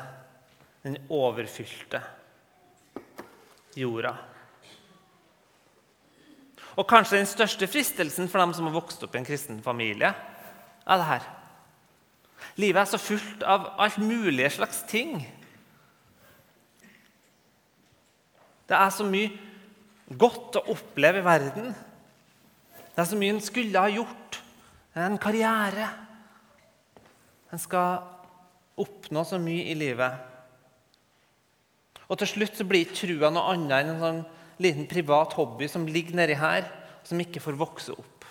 den 0.88 0.98
overfylte 1.14 2.02
jorda. 3.78 4.16
Og 6.78 6.86
kanskje 6.86 7.18
den 7.18 7.26
største 7.26 7.66
fristelsen 7.66 8.30
for 8.30 8.42
dem 8.42 8.54
som 8.54 8.68
har 8.68 8.76
vokst 8.76 9.02
opp 9.02 9.16
i 9.16 9.20
en 9.20 9.26
kristen 9.26 9.58
familie, 9.64 10.12
er 10.86 11.00
det 11.00 11.08
her. 11.08 11.26
Livet 12.58 12.80
er 12.84 12.90
så 12.92 13.00
fullt 13.02 13.42
av 13.42 13.72
alt 13.82 13.98
mulige 13.98 14.50
slags 14.54 14.84
ting. 14.90 15.18
Det 18.68 18.76
er 18.76 18.94
så 18.94 19.06
mye 19.06 19.32
godt 20.18 20.60
å 20.60 20.66
oppleve 20.74 21.20
i 21.20 21.26
verden. 21.26 21.74
Det 22.94 23.02
er 23.02 23.10
så 23.10 23.18
mye 23.18 23.34
en 23.34 23.42
skulle 23.42 23.82
ha 23.82 23.90
gjort. 23.90 24.38
En 24.98 25.18
karriere. 25.20 25.90
En 27.52 27.60
skal 27.62 28.02
oppnå 28.78 29.24
så 29.26 29.38
mye 29.42 29.66
i 29.72 29.76
livet. 29.78 30.26
Og 32.08 32.18
til 32.20 32.30
slutt 32.30 32.58
så 32.58 32.66
blir 32.68 32.86
ikke 32.86 33.02
trua 33.02 33.30
noe 33.34 33.54
annet 33.54 33.78
enn 33.80 33.94
en 33.94 34.02
sånn 34.02 34.20
liten 34.62 34.88
privat 34.90 35.34
hobby 35.38 35.68
som 35.70 35.86
ligger 35.88 36.18
nedi 36.18 36.36
her, 36.38 36.66
som 37.06 37.20
ikke 37.22 37.42
får 37.42 37.58
vokse 37.58 37.94
opp. 37.94 38.26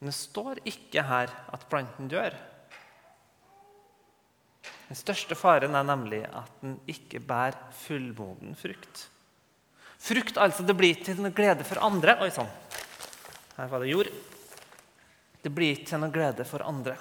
Men 0.00 0.10
det 0.10 0.16
står 0.18 0.62
ikke 0.66 1.04
her 1.06 1.30
at 1.54 1.68
planten 1.70 2.08
dør. 2.10 2.34
Den 4.88 4.98
største 4.98 5.36
faren 5.38 5.76
er 5.78 5.86
nemlig 5.86 6.24
at 6.26 6.50
den 6.60 6.74
ikke 6.90 7.22
bærer 7.24 7.56
fullmoden 7.84 8.56
frukt. 8.58 9.06
Frukt 10.02 10.36
altså, 10.42 10.66
det 10.66 10.74
blir 10.76 10.98
til 10.98 11.22
noe 11.22 11.32
glede 11.32 11.64
for 11.64 11.78
andre. 11.86 12.16
Oi 12.24 12.32
sann, 12.34 12.50
her 13.56 13.70
var 13.70 13.84
det 13.84 13.92
jord. 13.92 14.10
Det 15.42 15.54
blir 15.54 15.76
ikke 15.76 15.92
til 15.92 16.02
noe 16.02 16.12
glede 16.14 16.44
for 16.46 16.66
andre. 16.66 16.96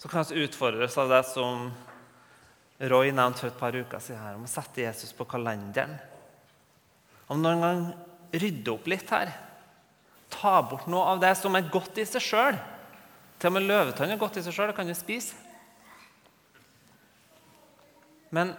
Så 0.00 0.08
kan 0.10 0.24
vi 0.26 0.42
utfordres 0.42 0.96
av 0.98 1.12
det 1.12 1.22
som 1.30 1.68
Roy 2.82 3.12
nevnte 3.14 3.44
for 3.44 3.52
et 3.52 3.58
par 3.60 3.76
uker 3.76 4.00
siden, 4.02 4.18
her, 4.18 4.38
om 4.38 4.46
å 4.46 4.50
sette 4.50 4.82
Jesus 4.82 5.12
på 5.14 5.26
kalenderen. 5.30 5.94
Om 7.30 7.38
noen 7.38 7.62
gang 7.62 7.82
rydde 8.34 8.72
opp 8.72 8.88
litt 8.90 9.10
her. 9.14 9.30
Ta 10.32 10.56
bort 10.66 10.88
noe 10.90 11.12
av 11.12 11.20
det 11.22 11.30
som 11.38 11.54
er 11.54 11.70
godt 11.70 12.00
i 12.02 12.06
seg 12.08 12.24
sjøl. 12.24 12.58
Til 13.38 13.50
og 13.50 13.54
med 13.54 13.68
løvetann 13.68 14.10
er 14.10 14.18
godt 14.18 14.40
i 14.40 14.42
seg 14.42 14.56
sjøl, 14.56 14.72
det 14.72 14.76
kan 14.78 14.88
du 14.88 14.94
spise. 14.98 15.38
Men 18.32 18.54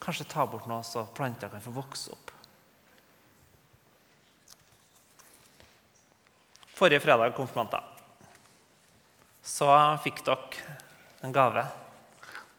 kanskje 0.00 0.28
ta 0.30 0.46
bort 0.48 0.68
noe 0.70 0.84
så 0.86 1.02
planter 1.12 1.50
kan 1.52 1.64
få 1.64 1.74
vokse 1.74 2.14
opp. 2.14 2.32
Forrige 6.78 7.02
fredag, 7.02 7.34
konfirmanter, 7.34 7.82
så 9.42 9.66
fikk 10.04 10.22
dere 10.24 10.78
en 11.26 11.34
gave. 11.34 11.66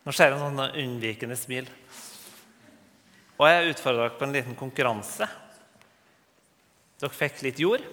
Nå 0.05 0.13
ser 0.15 0.29
jeg 0.31 0.37
en 0.37 0.45
sånn 0.45 0.79
unnvikende 0.79 1.35
smil. 1.37 1.67
Og 3.39 3.47
jeg 3.47 3.73
utfordra 3.73 4.05
dere 4.05 4.17
på 4.19 4.27
en 4.27 4.35
liten 4.35 4.55
konkurranse. 4.59 5.27
Dere 6.99 7.15
fikk 7.15 7.43
litt 7.45 7.59
jord, 7.63 7.83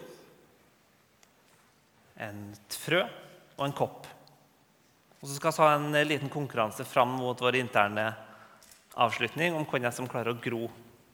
et 2.16 2.78
frø 2.80 3.02
og 3.56 3.64
en 3.66 3.76
kopp. 3.76 4.06
Og 5.20 5.28
Så 5.28 5.36
skal 5.36 5.52
vi 5.52 5.62
ha 5.62 5.74
en 5.76 6.08
liten 6.08 6.32
konkurranse 6.32 6.86
fram 6.88 7.14
mot 7.20 7.40
vår 7.40 7.60
interne 7.60 8.08
avslutning 8.96 9.54
om 9.54 9.66
hvem 9.68 9.90
som 9.92 10.08
klarer 10.08 10.32
å 10.32 10.40
gro 10.40 10.66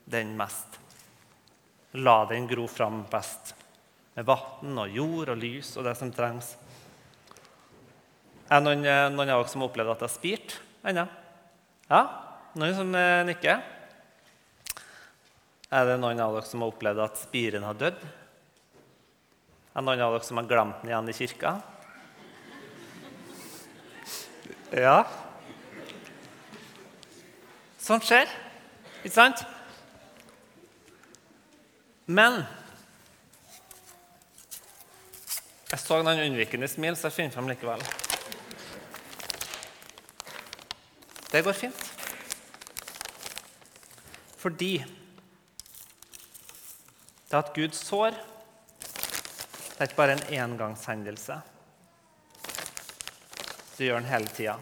den 0.04 0.37
mest. 0.38 0.78
La 2.00 2.22
den 2.28 2.46
gro 2.49 2.66
fram 2.70 3.02
best. 3.11 3.54
Med 4.14 4.28
vann 4.28 4.78
og 4.78 4.92
jord 4.92 5.32
og 5.32 5.40
lys 5.40 5.76
og 5.76 5.88
det 5.88 5.96
som 5.99 6.12
trengs. 6.12 6.54
Er 8.49 8.61
det 8.61 8.66
noen, 8.66 8.84
noen 9.16 9.30
av 9.32 9.40
dere 9.40 9.49
som 9.49 9.64
har 9.64 9.70
opplevd 9.70 9.92
at 9.92 10.02
det 10.02 10.08
har 10.08 10.14
spirt? 10.16 10.61
Ennå? 10.82 11.06
Ja? 11.88 12.02
Noen 12.58 12.74
som 12.76 12.94
eh, 12.98 13.22
nikker? 13.28 13.62
Er 15.72 15.88
det 15.88 15.96
noen 16.02 16.20
av 16.20 16.34
dere 16.36 16.48
som 16.48 16.64
har 16.64 16.72
opplevd 16.72 17.00
at 17.00 17.20
spiren 17.22 17.64
har 17.64 17.78
dødd? 17.80 18.00
Er 18.02 19.78
det 19.78 19.86
noen 19.86 20.02
av 20.04 20.16
dere 20.16 20.26
som 20.26 20.40
har 20.40 20.48
glemt 20.50 20.82
den 20.82 20.92
igjen 20.92 21.08
i 21.08 21.16
kirka? 21.16 21.54
Ja. 24.72 24.98
Sånt 27.80 28.04
skjer, 28.08 28.28
ikke 29.02 29.14
sant? 29.16 29.42
Men 32.06 32.42
jeg 35.72 35.80
så 35.80 36.02
noen 36.04 36.20
unnvikende 36.26 36.68
smil, 36.68 36.96
så 37.00 37.08
jeg 37.08 37.16
finner 37.16 37.36
frem 37.36 37.48
likevel. 37.48 37.84
Det 41.32 41.42
går 41.42 41.52
fint. 41.52 41.92
Fordi 44.36 44.84
det 47.28 47.38
at 47.38 47.54
Gud 47.56 47.72
sår, 47.72 48.10
det 48.10 49.78
er 49.78 49.88
ikke 49.88 49.96
bare 49.96 50.16
en 50.18 50.26
engangshendelse. 50.42 51.38
Det 53.76 53.86
gjør 53.86 54.02
han 54.02 54.10
hele 54.10 54.28
tida. 54.36 54.58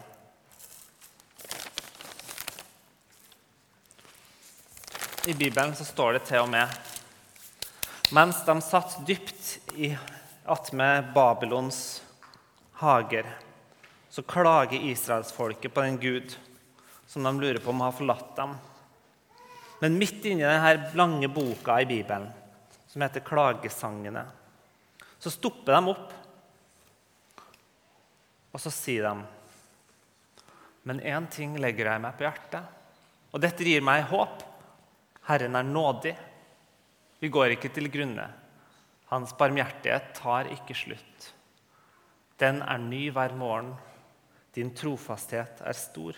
I 5.27 5.33
Bibelen 5.33 5.75
så 5.75 5.85
står 5.85 6.13
det 6.13 6.23
til 6.29 6.45
og 6.45 6.49
med 6.53 6.71
mens 8.11 8.39
de 8.47 8.55
satt 8.63 8.95
dypt 9.07 9.75
i 9.75 9.91
attmed 10.51 11.11
Babylons 11.13 12.01
hager, 12.81 13.27
så 14.09 14.23
klager 14.23 14.87
israelsfolket 14.87 15.73
på 15.73 15.83
den 15.85 15.99
Gud 15.99 16.35
som 17.11 17.23
de 17.23 17.41
lurer 17.41 17.59
på 17.59 17.69
om 17.69 17.81
har 17.83 17.91
forlatt 17.91 18.35
dem. 18.35 18.53
Men 19.81 19.97
midt 19.99 20.23
inni 20.29 20.45
denne 20.45 20.93
lange 20.95 21.27
boka 21.27 21.75
i 21.81 21.85
Bibelen, 21.89 22.29
som 22.87 23.03
heter 23.03 23.25
Klagesangene, 23.27 24.23
så 25.19 25.33
stopper 25.33 25.75
de 25.75 25.91
opp, 25.91 26.15
og 28.51 28.63
så 28.63 28.71
sier 28.71 29.09
de 29.09 29.27
Men 30.87 31.03
én 31.03 31.27
ting 31.29 31.59
legger 31.59 31.91
jeg 31.91 32.01
meg 32.01 32.15
på 32.17 32.25
hjertet, 32.25 32.63
og 33.31 33.43
dette 33.43 33.67
gir 33.67 33.83
meg 33.85 34.07
håp. 34.09 34.41
Herren 35.27 35.59
er 35.59 35.67
nådig. 35.67 36.15
Vi 37.19 37.29
går 37.29 37.57
ikke 37.57 37.69
til 37.75 37.91
grunne. 37.91 38.31
Hans 39.11 39.35
barmhjertighet 39.37 40.13
tar 40.17 40.49
ikke 40.55 40.79
slutt. 40.79 41.33
Den 42.39 42.63
er 42.63 42.81
ny 42.81 43.09
hver 43.13 43.35
morgen. 43.37 43.75
Din 44.55 44.71
trofasthet 44.75 45.61
er 45.61 45.77
stor. 45.77 46.17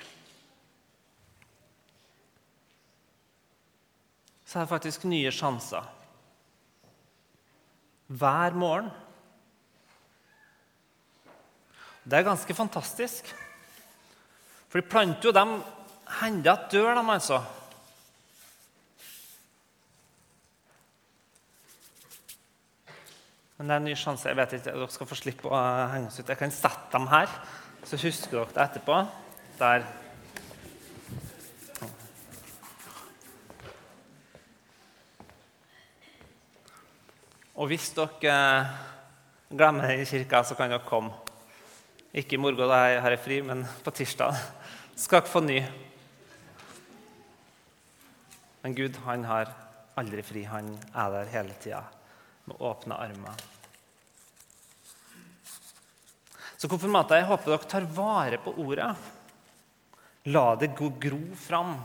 Så 4.53 4.60
er 4.60 4.67
det 4.67 4.69
faktisk 4.69 5.05
nye 5.10 5.31
sjanser. 5.33 5.86
Hver 8.13 8.53
morgen. 8.53 8.91
Det 12.05 12.19
er 12.19 12.27
ganske 12.27 12.53
fantastisk. 12.53 13.31
For 14.69 14.77
de 14.77 14.86
planter 14.91 15.31
jo 15.31 15.33
dem 15.33 15.55
hender 16.19 16.53
at 16.53 16.69
dør, 16.69 16.91
dem 16.93 17.10
altså. 17.10 17.39
Men 23.57 23.65
det 23.65 23.74
er 23.74 23.81
en 23.81 23.89
ny 23.89 23.98
sjanse. 23.98 24.29
Jeg 24.29 24.38
vet 24.38 24.53
ikke, 24.60 24.69
Dere 24.69 24.91
skal 25.00 25.10
få 25.15 25.17
slippe 25.17 25.50
å 25.50 25.65
henge 25.95 26.13
oss 26.13 26.22
ut. 26.22 26.29
Jeg 26.29 26.43
kan 26.45 26.53
sette 26.53 26.93
dem 26.93 27.10
her, 27.10 27.38
så 27.89 27.98
husker 28.05 28.38
dere 28.38 28.53
det 28.53 28.65
etterpå. 28.69 29.01
Der. 29.57 29.89
Og 37.63 37.70
hvis 37.72 37.93
dere 37.96 38.34
glemmer 39.48 39.88
det 39.88 40.01
i 40.01 40.08
kirka, 40.10 40.41
så 40.43 40.55
kan 40.60 40.67
dere 40.67 40.84
komme. 40.84 41.13
Ikke 42.12 42.36
i 42.36 42.39
morgen, 42.41 42.60
da 42.67 42.82
har 43.00 43.13
jeg 43.13 43.22
fri, 43.24 43.38
men 43.39 43.62
på 43.86 43.93
tirsdag 43.96 44.36
skal 45.00 45.22
dere 45.22 45.32
få 45.32 45.41
ny. 45.46 45.62
Men 48.65 48.75
Gud 48.75 49.00
han 49.05 49.24
har 49.29 49.53
aldri 49.96 50.25
fri. 50.27 50.43
Han 50.43 50.74
er 50.91 51.15
der 51.15 51.32
hele 51.38 51.55
tida 51.63 51.79
med 52.51 52.60
åpne 52.60 53.00
armer. 53.00 53.48
Så 56.60 56.67
konfirmanter, 56.67 57.22
jeg 57.22 57.32
håper 57.32 57.55
dere 57.55 57.72
tar 57.77 57.89
vare 57.96 58.43
på 58.43 58.58
ordet. 58.60 58.91
La 60.36 60.46
det 60.60 60.74
gå 60.75 60.91
gro 61.00 61.24
fram. 61.48 61.77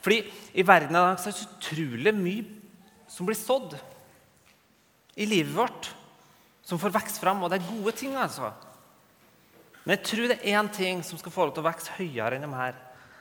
Fordi 0.00 0.22
i 0.56 0.64
verden 0.64 0.96
er 0.96 1.12
det 1.12 1.28
så 1.28 1.36
utrolig 1.44 2.16
mye 2.16 3.08
som 3.12 3.28
blir 3.28 3.36
sådd 3.36 3.76
i 5.16 5.26
livet 5.26 5.54
vårt, 5.56 5.90
som 6.62 6.78
får 6.78 6.94
vokse 6.94 7.22
fram. 7.22 7.42
Og 7.42 7.50
det 7.50 7.60
er 7.60 7.70
gode 7.70 7.94
ting, 7.98 8.14
altså. 8.16 8.52
Men 9.84 9.96
jeg 9.96 10.06
tror 10.06 10.28
det 10.30 10.38
er 10.38 10.58
én 10.60 10.70
ting 10.72 11.04
som 11.06 11.18
skal 11.18 11.32
få 11.34 11.46
lov 11.46 11.54
til 11.56 11.64
å 11.64 11.70
vokse 11.70 11.96
høyere 11.96 12.36
enn 12.36 12.46
de 12.46 12.52
her. 12.54 12.76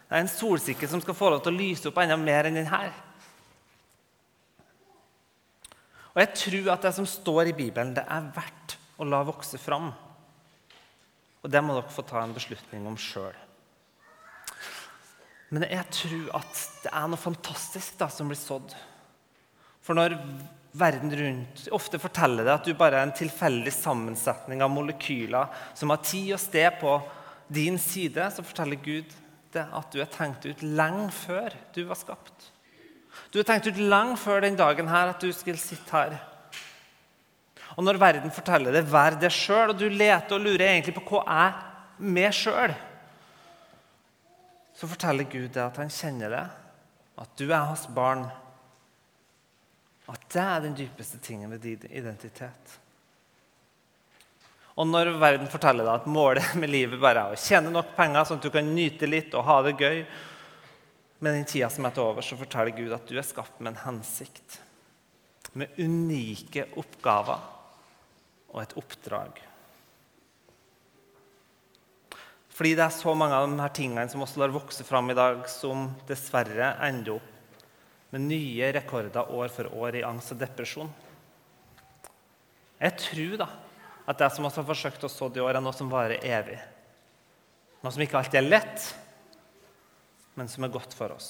Det 0.10 0.18
er 0.18 0.26
en 0.26 0.32
solsikke 0.32 0.90
som 0.90 1.02
skal 1.04 1.18
få 1.18 1.30
lov 1.34 1.44
til 1.46 1.54
å 1.54 1.60
lyse 1.60 1.88
opp 1.90 2.02
enda 2.02 2.18
mer 2.20 2.50
enn 2.50 2.60
denne. 2.60 2.82
Og 6.10 6.22
jeg 6.24 6.32
tror 6.42 6.72
at 6.74 6.88
det 6.88 6.94
som 6.98 7.08
står 7.08 7.52
i 7.52 7.58
Bibelen, 7.58 7.94
det 7.96 8.04
er 8.04 8.32
verdt 8.36 8.76
å 9.00 9.08
la 9.08 9.22
vokse 9.24 9.60
fram. 9.62 9.92
Og 11.40 11.52
det 11.52 11.62
må 11.64 11.78
dere 11.78 11.94
få 11.94 12.04
ta 12.04 12.24
en 12.24 12.36
beslutning 12.36 12.88
om 12.90 12.98
sjøl. 13.00 13.38
Men 15.50 15.66
jeg 15.66 15.86
tror 15.96 16.28
at 16.42 16.64
det 16.84 16.92
er 16.94 17.08
noe 17.10 17.22
fantastisk 17.22 17.96
da, 17.98 18.10
som 18.12 18.30
blir 18.30 18.38
sådd. 18.38 18.74
For 19.86 19.98
når 19.98 20.18
verden 20.72 21.14
rundt 21.18 21.66
ofte 21.74 22.00
forteller 22.02 22.46
deg 22.46 22.54
at 22.54 22.68
du 22.68 22.76
bare 22.78 23.00
er 23.00 23.08
en 23.08 23.16
tilfeldig 23.16 23.72
sammensetning 23.74 24.62
av 24.62 24.70
molekyler 24.74 25.50
som 25.78 25.90
har 25.94 26.04
tid 26.06 26.36
og 26.36 26.42
sted 26.44 26.78
på 26.82 26.94
din 27.50 27.80
side, 27.82 28.28
så 28.30 28.46
forteller 28.46 28.78
Gud 28.84 29.10
det 29.54 29.66
at 29.66 29.94
du 29.94 30.02
er 30.04 30.12
tenkt 30.14 30.46
ut 30.46 30.62
lenge 30.62 31.10
før 31.16 31.56
du 31.74 31.82
var 31.90 31.98
skapt. 31.98 32.52
Du 33.34 33.40
er 33.42 33.48
tenkt 33.48 33.70
ut 33.70 33.80
lenge 33.82 34.18
før 34.22 34.46
den 34.46 34.58
dagen 34.60 34.90
her 34.90 35.10
at 35.14 35.22
du 35.22 35.32
skulle 35.34 35.62
sitte 35.62 35.90
her. 35.96 36.20
Og 37.78 37.86
når 37.86 38.00
verden 38.02 38.32
forteller 38.34 38.74
det, 38.74 38.86
'vær 38.86 39.20
det 39.20 39.32
sjøl', 39.32 39.70
og 39.70 39.78
du 39.80 39.90
leter 39.90 40.36
og 40.36 40.42
lurer 40.42 40.68
egentlig 40.68 40.96
på 40.96 41.06
hva 41.10 41.24
jeg 41.26 41.48
er 41.48 41.54
med 42.00 42.34
sjøl, 42.34 42.76
så 44.74 44.88
forteller 44.88 45.24
Gud 45.24 45.50
deg 45.54 45.66
at 45.66 45.78
han 45.78 45.90
kjenner 45.92 46.30
det, 46.30 46.46
at 47.20 47.30
du 47.38 47.50
er 47.50 47.66
hans 47.68 47.88
barn. 47.88 48.30
At 50.10 50.30
det 50.34 50.44
er 50.44 50.64
den 50.64 50.78
dypeste 50.78 51.20
tingen 51.22 51.52
ved 51.54 51.62
din 51.66 51.92
identitet. 51.92 52.80
Og 54.80 54.88
når 54.88 55.12
verden 55.20 55.50
forteller 55.52 55.84
deg 55.84 56.00
at 56.00 56.10
målet 56.10 56.56
med 56.62 56.72
livet 56.72 57.02
bare 57.02 57.28
er 57.28 57.36
å 57.36 57.40
tjene 57.40 57.72
nok 57.74 57.94
penger, 57.98 58.26
sånn 58.26 58.40
at 58.40 58.48
du 58.48 58.54
kan 58.54 58.74
nyte 58.76 59.10
litt 59.10 59.36
og 59.36 59.46
ha 59.50 59.60
det 59.66 59.76
gøy 59.78 60.02
med 61.20 61.36
den 61.36 61.46
tida 61.48 61.68
som 61.74 61.86
er 61.86 61.94
til 61.96 62.08
over, 62.08 62.24
så 62.24 62.40
forteller 62.40 62.78
Gud 62.78 62.96
at 62.96 63.10
du 63.10 63.18
er 63.20 63.28
skapt 63.28 63.60
med 63.60 63.74
en 63.74 63.84
hensikt. 63.84 64.62
Med 65.60 65.76
unike 65.82 66.70
oppgaver 66.80 67.42
og 68.54 68.62
et 68.64 68.76
oppdrag. 68.80 69.42
Fordi 72.56 72.72
det 72.76 72.86
er 72.86 72.96
så 72.96 73.12
mange 73.16 73.36
av 73.36 73.48
de 73.48 73.60
her 73.60 73.76
tingene 73.76 74.08
som 74.12 74.24
også 74.24 74.42
lar 74.42 74.54
vokse 74.56 74.84
fram 74.88 75.12
i 75.12 75.18
dag, 75.18 75.44
som 75.52 75.90
dessverre 76.08 76.74
ender 76.88 77.18
opp 77.20 77.39
med 78.10 78.26
nye 78.26 78.72
rekorder 78.74 79.32
år 79.32 79.52
for 79.54 79.70
år 79.76 80.00
i 80.00 80.06
angst 80.06 80.34
og 80.34 80.42
depresjon. 80.42 80.90
Jeg 82.80 82.96
tror 83.04 83.36
da 83.44 83.50
at 84.10 84.18
det 84.18 84.30
som 84.34 84.48
også 84.48 84.64
har 84.64 84.70
forsøkt 84.72 85.04
å 85.06 85.12
så 85.12 85.28
i 85.30 85.42
år, 85.44 85.60
er 85.60 85.62
noe 85.62 85.76
som 85.76 85.92
varer 85.92 86.24
evig. 86.26 86.58
Noe 87.84 87.94
som 87.94 88.02
ikke 88.02 88.18
alltid 88.18 88.40
er 88.40 88.48
lett, 88.48 88.88
men 90.34 90.50
som 90.50 90.66
er 90.66 90.74
godt 90.74 90.96
for 90.98 91.14
oss. 91.14 91.28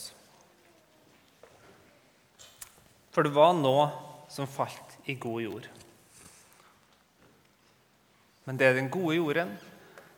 For 3.11 3.27
det 3.27 3.33
var 3.35 3.51
noe 3.57 3.89
som 4.31 4.47
falt 4.47 4.95
i 5.11 5.17
god 5.19 5.41
jord. 5.43 5.67
Men 8.47 8.57
det 8.57 8.69
er 8.69 8.79
den 8.79 8.87
gode 8.93 9.17
jorden. 9.17 9.51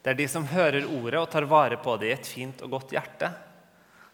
Det 0.04 0.14
er 0.14 0.20
de 0.20 0.28
som 0.30 0.46
hører 0.48 0.86
ordet 0.86 1.18
og 1.18 1.30
tar 1.34 1.50
vare 1.50 1.80
på 1.82 1.96
det 1.98 2.12
i 2.12 2.14
et 2.14 2.30
fint 2.30 2.62
og 2.62 2.78
godt 2.78 2.94
hjerte, 2.94 3.32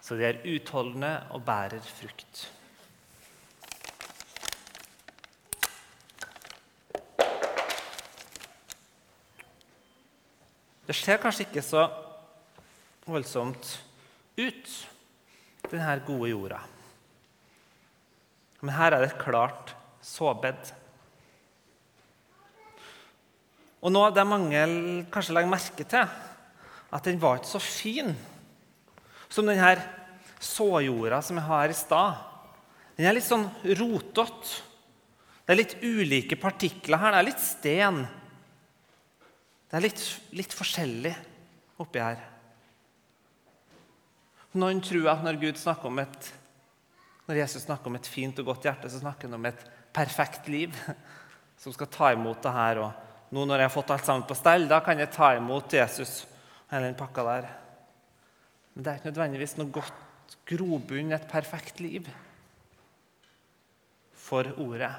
så 0.01 0.15
de 0.15 0.27
er 0.27 0.43
utholdende 0.47 1.13
og 1.35 1.43
bærer 1.45 1.83
frukt. 1.83 2.45
Det 10.87 10.95
ser 10.95 11.19
kanskje 11.19 11.43
ikke 11.49 11.65
så 11.65 11.83
voldsomt 13.07 13.73
ut, 14.39 14.69
denne 15.67 15.97
gode 16.07 16.29
jorda. 16.31 16.61
Men 18.61 18.75
her 18.77 18.95
er 18.95 19.03
det 19.03 19.09
et 19.11 19.19
klart 19.19 19.73
såbed. 20.01 20.71
Og 23.83 23.91
nå 23.91 24.05
det 24.15 24.25
mange 24.27 24.63
kanskje 25.11 25.35
legger 25.35 25.51
merke 25.51 25.83
til, 25.83 26.07
at 26.87 27.05
den 27.05 27.19
var 27.21 27.41
ikke 27.41 27.51
så 27.51 27.61
fin 27.61 28.15
som 29.29 29.47
denne 29.47 29.75
såjorda 30.39 31.21
som 31.25 31.39
jeg 31.39 31.47
har 31.47 31.71
i 31.71 31.77
stad. 31.77 32.23
Den 32.97 33.09
er 33.09 33.17
litt 33.17 33.27
sånn 33.27 33.45
rotete. 33.77 34.63
Det 35.45 35.53
er 35.53 35.61
litt 35.61 35.75
ulike 35.83 36.37
partikler 36.39 36.99
her. 36.99 37.13
Det 37.13 37.19
er 37.19 37.27
litt 37.29 37.43
sten. 37.43 38.01
Det 39.67 39.77
er 39.77 39.85
litt, 39.85 40.01
litt 40.35 40.55
forskjellig 40.55 41.13
oppi 41.83 42.01
her. 42.01 42.19
Noen 44.57 44.81
tror 44.81 45.11
at 45.11 45.23
når, 45.25 45.37
Gud 45.41 45.59
snakker 45.59 45.91
om 45.91 46.01
et, 46.01 46.29
når 47.27 47.41
Jesus 47.43 47.67
snakker 47.67 47.91
om 47.91 47.97
et 47.99 48.09
fint 48.09 48.39
og 48.41 48.49
godt 48.49 48.65
hjerte, 48.65 48.89
så 48.89 49.01
snakker 49.03 49.29
han 49.29 49.37
om 49.37 49.47
et 49.49 49.61
perfekt 49.93 50.49
liv 50.49 50.73
som 51.61 51.75
skal 51.75 51.91
ta 51.93 52.11
imot 52.15 52.41
det 52.43 52.55
her. 52.55 52.81
Og 52.81 53.35
nå 53.35 53.45
når 53.45 53.61
jeg 53.61 53.69
har 53.69 53.75
fått 53.75 53.93
alt 53.93 54.07
sammen 54.07 54.27
på 54.27 54.37
stell, 54.39 54.65
da 54.71 54.81
kan 54.83 54.99
jeg 54.99 55.13
ta 55.13 55.33
imot 55.37 55.77
Jesus 55.77 56.21
hele 56.71 56.89
den 56.89 56.97
pakka 56.97 57.27
der. 57.27 57.49
Men 58.77 58.85
det 58.85 58.91
er 58.91 58.99
ikke 58.99 59.09
nødvendigvis 59.09 59.55
noe 59.57 59.73
godt 59.73 60.33
grobunn, 60.45 61.15
et 61.15 61.23
perfekt 61.25 61.79
liv, 61.81 62.05
for 64.13 64.45
ordet. 64.61 64.91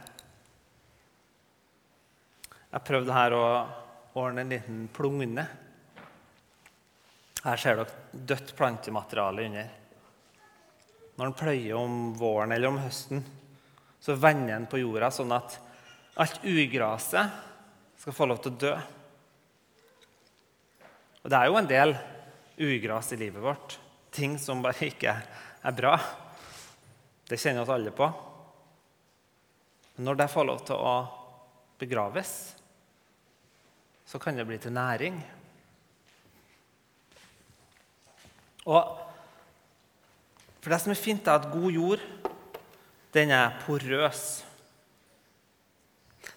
Jeg 2.72 2.84
prøvde 2.88 3.14
her 3.14 3.36
å 3.38 3.44
ordne 4.18 4.42
en 4.42 4.50
liten 4.50 4.82
plugne. 4.90 5.46
Her 7.44 7.62
ser 7.62 7.78
dere 7.78 8.26
dødt 8.32 8.50
plantemateriale 8.58 9.46
under. 9.46 9.70
Når 11.14 11.30
en 11.30 11.38
pløyer 11.44 11.78
om 11.78 11.96
våren 12.18 12.58
eller 12.58 12.74
om 12.74 12.82
høsten, 12.82 13.22
så 14.02 14.18
vender 14.18 14.56
en 14.56 14.66
på 14.66 14.82
jorda 14.82 15.14
sånn 15.14 15.38
at 15.38 15.54
alt 16.18 16.42
ugraset 16.42 17.40
skal 18.02 18.20
få 18.24 18.26
lov 18.26 18.42
til 18.42 18.58
å 18.58 18.62
dø. 18.66 18.76
Og 21.22 21.30
det 21.30 21.44
er 21.44 21.46
jo 21.46 21.62
en 21.62 21.74
del 21.78 22.00
ugras 22.58 23.12
i 23.12 23.20
livet 23.20 23.42
vårt. 23.42 23.78
Ting 24.10 24.38
som 24.40 24.62
bare 24.64 24.88
ikke 24.88 25.14
er 25.14 25.76
bra. 25.76 25.94
Det 27.28 27.38
kjenner 27.40 27.64
oss 27.64 27.72
alle 27.72 27.92
på. 27.94 28.08
Men 29.96 30.08
når 30.08 30.20
det 30.20 30.30
får 30.32 30.46
lov 30.48 30.62
til 30.66 30.78
å 30.78 30.94
begraves, 31.78 32.32
så 34.08 34.18
kan 34.18 34.38
det 34.38 34.46
bli 34.48 34.58
til 34.62 34.72
næring. 34.74 35.18
Og 38.68 38.96
for 40.58 40.72
det 40.72 40.80
som 40.82 40.92
er 40.92 41.00
fint, 41.00 41.28
er 41.28 41.38
at 41.38 41.50
god 41.52 41.70
jord 41.72 42.02
den 43.14 43.32
er 43.32 43.54
porøs. 43.64 44.24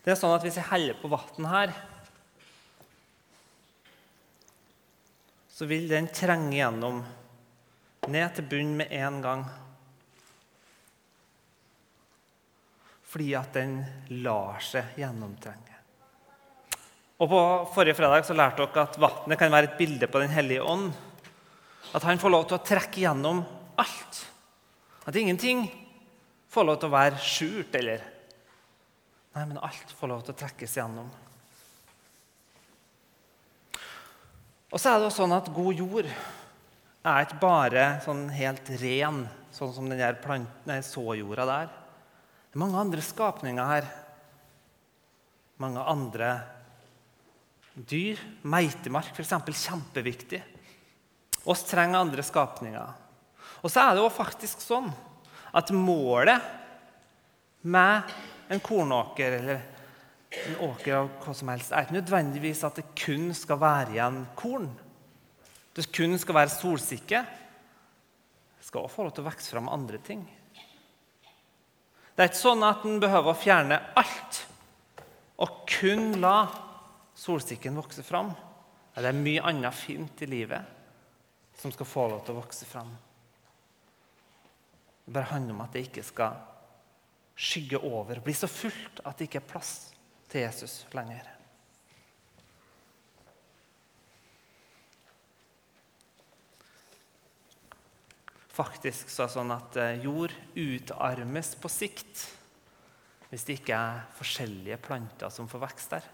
Det 0.02 0.14
er 0.14 0.18
sånn 0.18 0.34
at 0.34 0.46
Hvis 0.46 0.58
jeg 0.58 0.70
heller 0.70 0.98
på 0.98 1.10
vann 1.12 1.50
her, 1.52 1.74
så 5.62 5.68
vil 5.70 5.84
den 5.86 6.08
trenge 6.10 6.56
gjennom 6.58 7.04
ned 8.10 8.32
til 8.34 8.48
bunnen 8.50 8.80
med 8.80 8.94
en 8.98 9.20
gang. 9.22 9.44
Fordi 13.06 13.28
at 13.38 13.54
den 13.54 13.76
lar 14.26 14.58
seg 14.66 14.98
gjennomtrenge. 14.98 15.78
Og 17.22 17.30
på 17.30 17.44
Forrige 17.76 17.94
fredag 18.00 18.26
så 18.26 18.34
lærte 18.34 18.66
dere 18.66 18.88
at 18.90 18.98
vannet 19.06 19.38
kan 19.38 19.54
være 19.54 19.70
et 19.70 19.78
bilde 19.78 20.10
på 20.10 20.24
Den 20.24 20.34
hellige 20.34 20.66
ånd. 20.66 20.90
At 21.94 22.10
han 22.10 22.18
får 22.18 22.34
lov 22.34 22.50
til 22.50 22.58
å 22.58 22.66
trekke 22.66 23.06
gjennom 23.06 23.46
alt. 23.86 24.26
At 25.06 25.14
ingenting 25.14 25.68
får 26.50 26.72
lov 26.72 26.82
til 26.82 26.90
å 26.90 26.98
være 26.98 27.22
skjult 27.22 27.78
eller 27.84 28.08
Nei, 29.38 29.46
men 29.46 29.62
alt 29.62 29.94
får 29.94 30.10
lov 30.10 30.26
til 30.26 30.34
å 30.34 30.42
trekkes 30.42 30.80
gjennom. 30.82 31.14
Og 34.72 34.80
så 34.80 34.94
er 34.94 35.00
det 35.02 35.10
også 35.10 35.26
sånn 35.26 35.36
at 35.36 35.52
god 35.52 35.80
jord 35.82 36.08
er 36.08 37.26
ikke 37.26 37.42
bare 37.42 37.86
sånn 38.06 38.28
helt 38.32 38.70
ren, 38.80 39.26
sånn 39.52 39.74
som 39.76 39.90
den 39.92 40.86
såjorda 40.86 41.48
der. 41.50 41.74
Det 42.52 42.56
er 42.56 42.64
mange 42.64 42.80
andre 42.80 43.04
skapninger 43.04 43.68
her. 43.68 43.90
Mange 45.60 45.84
andre 45.84 46.32
dyr. 47.76 48.20
Meitemark, 48.44 49.12
f.eks. 49.12 49.36
Kjempeviktig. 49.66 50.42
Oss 51.52 51.66
trenger 51.68 52.00
andre 52.00 52.24
skapninger. 52.24 52.98
Og 53.62 53.72
så 53.72 53.84
er 53.84 53.96
det 53.96 54.04
jo 54.04 54.14
faktisk 54.14 54.64
sånn 54.64 54.90
at 55.52 55.72
målet 55.76 56.40
med 57.68 58.12
en 58.52 58.62
kornåker 58.64 59.38
eller 59.40 59.62
en 60.32 60.58
åker 60.64 60.96
av 60.96 61.10
hva 61.20 61.34
som 61.36 61.50
helst, 61.52 61.74
er 61.74 61.86
ikke 61.86 61.98
nødvendigvis 61.98 62.64
at 62.64 62.80
det 62.80 62.88
kun 62.96 63.32
skal 63.36 63.60
være 63.60 63.96
igjen 63.98 64.22
korn. 64.40 64.70
Det 65.76 65.88
kun 65.92 66.16
skal 66.20 66.38
være 66.38 66.54
solsikke. 66.54 67.24
Det 68.58 68.68
skal 68.68 68.86
også 68.86 68.96
få 68.96 69.08
lov 69.08 69.16
til 69.16 69.26
å 69.26 69.28
vokse 69.28 69.52
fram 69.52 69.72
andre 69.72 70.00
ting. 70.06 70.24
Det 72.16 72.24
er 72.24 72.32
ikke 72.32 72.42
sånn 72.44 72.64
at 72.68 72.84
en 72.88 73.00
behøver 73.02 73.32
å 73.32 73.40
fjerne 73.40 73.80
alt 74.00 74.42
og 75.42 75.64
kun 75.68 76.20
la 76.22 76.46
solsikken 77.18 77.80
vokse 77.80 78.04
fram. 78.06 78.32
Det 78.96 79.08
er 79.08 79.18
mye 79.18 79.44
annet 79.48 79.76
fint 79.76 80.22
i 80.22 80.30
livet 80.30 81.58
som 81.58 81.72
skal 81.74 81.88
få 81.88 82.08
lov 82.12 82.24
til 82.26 82.36
å 82.36 82.42
vokse 82.42 82.68
fram. 82.68 82.92
Det 85.06 85.14
bare 85.16 85.32
handler 85.32 85.56
om 85.56 85.64
at 85.66 85.74
det 85.76 85.88
ikke 85.88 86.06
skal 86.06 86.38
skygge 87.42 87.80
over, 87.80 88.20
bli 88.22 88.36
så 88.38 88.48
fullt 88.52 89.02
at 89.04 89.18
det 89.18 89.28
ikke 89.28 89.42
er 89.42 89.50
plass 89.50 89.74
til 90.32 90.46
Jesus 90.46 90.86
lenger. 90.96 91.28
Faktisk 98.52 99.10
så 99.10 99.24
er 99.24 99.30
det 99.30 99.36
sånn 99.36 99.54
at 99.56 99.78
eh, 99.80 100.04
jord 100.04 100.34
utarmes 100.60 101.54
på 101.60 101.72
sikt 101.72 102.26
hvis 103.32 103.46
det 103.48 103.62
ikke 103.62 103.78
er 103.80 104.02
forskjellige 104.18 104.78
planter 104.84 105.32
som 105.32 105.48
får 105.48 105.62
vekst 105.64 105.94
der. 105.96 106.08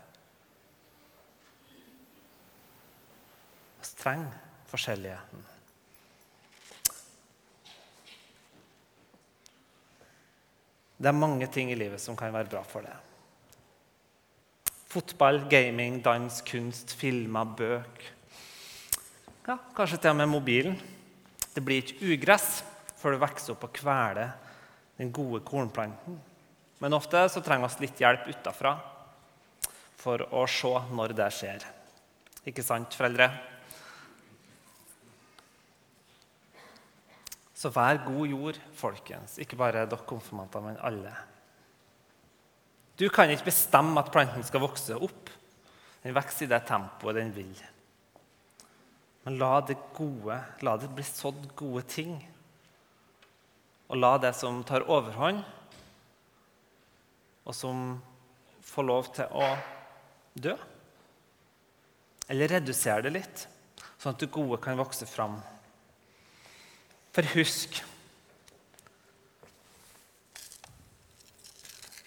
Vi 3.82 3.90
trenger 3.98 4.36
forskjelligheten. 4.70 5.48
Det 10.98 11.10
er 11.10 11.18
mange 11.18 11.50
ting 11.54 11.74
i 11.74 11.78
livet 11.78 12.02
som 12.02 12.18
kan 12.18 12.34
være 12.34 12.50
bra 12.54 12.62
for 12.66 12.86
det. 12.86 12.94
Fotball, 14.88 15.42
gaming, 15.52 16.00
dans, 16.04 16.42
kunst, 16.48 16.94
filmer, 16.96 17.50
bøk. 17.60 18.06
Ja, 19.48 19.58
kanskje 19.76 20.00
til 20.00 20.14
og 20.14 20.20
med 20.22 20.32
mobilen. 20.32 20.78
Det 21.56 21.64
blir 21.66 21.84
ikke 21.84 22.14
ugress 22.14 22.62
før 22.98 23.16
det 23.16 23.24
vokser 23.26 23.54
opp 23.54 23.66
og 23.68 23.74
kveler 23.76 24.32
den 24.98 25.12
gode 25.14 25.44
kornplanten. 25.46 26.18
Men 26.80 26.96
ofte 26.96 27.24
så 27.32 27.42
trenger 27.44 27.70
vi 27.74 27.88
litt 27.88 28.02
hjelp 28.02 28.30
utafra 28.32 28.76
for 29.98 30.24
å 30.32 30.46
se 30.50 30.74
når 30.94 31.16
det 31.18 31.30
skjer. 31.36 31.68
Ikke 32.48 32.64
sant, 32.64 32.96
foreldre? 32.96 33.28
Så 37.58 37.72
vær 37.74 38.04
god 38.06 38.28
jord, 38.30 38.60
folkens. 38.78 39.40
Ikke 39.42 39.58
bare 39.58 39.88
dere 39.90 40.06
konfirmanter, 40.08 40.62
men 40.64 40.78
alle. 40.86 41.16
Du 42.98 43.06
kan 43.14 43.30
ikke 43.30 43.52
bestemme 43.52 44.02
at 44.02 44.12
planten 44.14 44.46
skal 44.46 44.64
vokse 44.64 44.96
opp. 44.98 45.30
Den 46.02 46.16
vokser 46.18 46.48
i 46.48 46.50
det 46.50 46.64
tempoet 46.66 47.20
den 47.20 47.34
vil. 47.36 47.54
Men 49.28 49.38
la 49.38 49.60
det 49.62 49.76
gode, 49.94 50.38
la 50.64 50.78
det 50.80 50.90
bli 50.96 51.04
sådd 51.06 51.50
gode 51.60 51.84
ting. 51.92 52.16
Og 53.92 54.00
la 54.00 54.16
det 54.24 54.34
som 54.40 54.64
tar 54.66 54.88
overhånd, 54.88 55.44
og 57.48 57.56
som 57.56 57.84
får 58.68 58.88
lov 58.88 59.12
til 59.16 59.36
å 59.40 59.52
dø 60.36 60.56
Eller 62.28 62.52
redusere 62.52 63.06
det 63.06 63.14
litt, 63.16 63.44
sånn 63.96 64.12
at 64.12 64.20
det 64.20 64.28
gode 64.36 64.58
kan 64.60 64.76
vokse 64.76 65.08
fram. 65.08 65.38
For 67.16 67.24
husk 67.36 67.80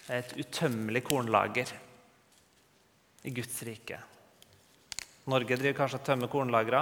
et 0.11 0.33
utømmelig 0.35 1.03
kornlager 1.07 1.71
i 3.23 3.31
Guds 3.31 3.61
rike. 3.63 3.99
Norge 5.31 5.55
driver 5.55 5.77
kanskje 5.77 6.01
og 6.01 6.05
tømmer 6.07 6.31
kornlagre. 6.31 6.81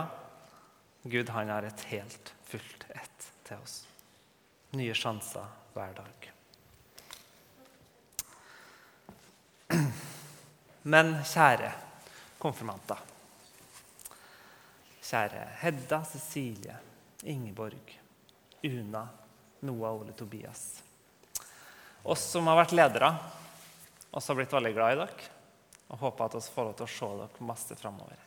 Gud 1.04 1.30
han 1.36 1.52
har 1.54 1.68
et 1.68 1.86
helt 1.92 2.34
fullt 2.50 2.88
ett 2.96 3.30
til 3.46 3.62
oss. 3.62 3.84
Nye 4.78 4.96
sjanser 4.98 5.46
hver 5.76 5.94
dag. 6.00 6.30
Men 10.90 11.14
kjære 11.28 11.72
konfirmanter. 12.42 12.98
Kjære 15.04 15.46
Hedda, 15.62 16.04
Cecilie, 16.06 16.76
Ingeborg. 17.24 17.98
Una, 18.64 19.08
Noah, 19.62 20.02
Ole, 20.02 20.14
Tobias. 20.14 20.89
Oss 22.04 22.24
som 22.32 22.48
har 22.48 22.58
vært 22.62 22.76
ledere, 22.78 23.12
oss 24.12 24.28
har 24.28 24.38
blitt 24.40 24.54
veldig 24.54 24.74
glad 24.74 24.96
i 24.96 25.00
dere 25.04 25.36
og 25.90 26.02
håper 26.04 26.28
at 26.28 26.36
vi 26.38 26.42
får 26.54 26.68
lov 26.68 26.74
til 26.78 26.86
å 26.86 26.92
se 26.94 27.08
dere 27.18 27.46
masse 27.50 27.76
framover. 27.80 28.18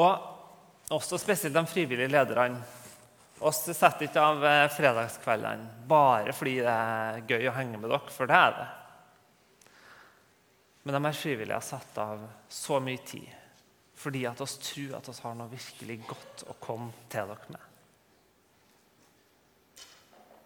Og 0.00 0.92
også 0.96 1.18
spesielt 1.20 1.54
de 1.54 1.62
frivillige 1.68 2.08
lederne. 2.08 2.62
Oss 3.44 3.60
setter 3.66 4.06
ikke 4.06 4.22
av 4.22 4.44
eh, 4.46 4.68
fredagskveldene 4.72 5.84
bare 5.88 6.32
fordi 6.36 6.60
det 6.62 6.72
er 6.72 7.20
gøy 7.28 7.50
å 7.50 7.56
henge 7.56 7.80
med 7.80 7.90
dere, 7.90 8.14
for 8.14 8.30
det 8.30 8.38
er 8.38 8.56
det. 8.56 8.68
Men 10.82 10.96
de 10.96 11.02
her 11.04 11.18
frivillige 11.18 11.58
har 11.58 11.66
satt 11.66 12.00
av 12.02 12.24
så 12.48 12.80
mye 12.82 13.04
tid 13.06 13.28
fordi 14.02 14.24
at 14.26 14.40
oss 14.42 14.56
tror 14.58 14.96
at 14.98 15.06
vi 15.06 15.14
har 15.22 15.34
noe 15.38 15.52
virkelig 15.52 15.98
godt 16.08 16.42
å 16.50 16.56
komme 16.58 17.04
til 17.12 17.28
dere 17.28 17.52
med 17.52 17.71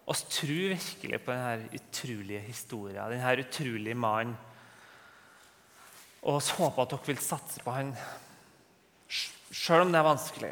oss 0.07 0.23
tror 0.31 0.69
virkelig 0.71 1.19
på 1.19 1.33
denne 1.33 1.67
utrolige 1.75 2.39
historien, 2.45 3.09
denne 3.11 3.33
utrolige 3.43 3.95
mannen. 3.95 4.37
Og 6.27 6.39
vi 6.39 6.53
håper 6.59 6.83
at 6.83 6.93
dere 6.93 7.07
vil 7.09 7.19
satse 7.23 7.63
på 7.63 7.73
han, 7.75 7.89
sjøl 9.11 9.83
om 9.83 9.91
det 9.91 9.99
er 9.99 10.07
vanskelig. 10.07 10.51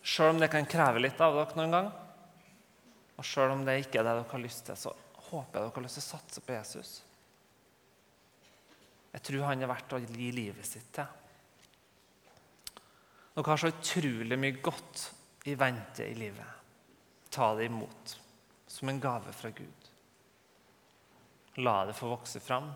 Sjøl 0.00 0.32
om 0.32 0.40
det 0.40 0.48
kan 0.52 0.68
kreve 0.68 1.02
litt 1.02 1.20
av 1.24 1.36
dere 1.36 1.58
noen 1.60 1.76
gang. 1.76 1.90
Og 3.18 3.26
sjøl 3.26 3.52
om 3.52 3.66
det 3.66 3.82
ikke 3.82 4.00
er 4.00 4.08
det 4.08 4.14
dere 4.16 4.30
har 4.30 4.42
lyst 4.42 4.64
til, 4.68 4.78
så 4.80 4.94
håper 5.28 5.58
jeg 5.58 5.66
dere 5.66 5.74
har 5.74 5.84
lyst 5.84 5.98
til 6.00 6.06
å 6.06 6.08
satse 6.08 6.44
på 6.44 6.54
Jesus. 6.56 6.92
Jeg 9.12 9.24
tror 9.28 9.44
han 9.48 9.64
er 9.64 9.70
verdt 9.70 9.96
å 9.96 10.00
gi 10.04 10.30
livet 10.32 10.68
sitt 10.68 10.88
til. 10.96 11.12
Dere 13.34 13.44
har 13.50 13.60
så 13.60 13.72
utrolig 13.74 14.40
mye 14.40 14.56
godt 14.64 15.04
i 15.48 15.56
vente 15.58 16.08
i 16.08 16.16
livet. 16.16 16.56
Ta 17.28 17.50
det 17.58 17.68
imot 17.68 18.16
som 18.78 18.88
en 18.88 19.00
gave 19.00 19.32
fra 19.34 19.50
Gud. 19.50 19.88
La 21.58 21.80
det 21.84 21.96
få 21.98 22.12
vokse 22.12 22.40
fram, 22.40 22.70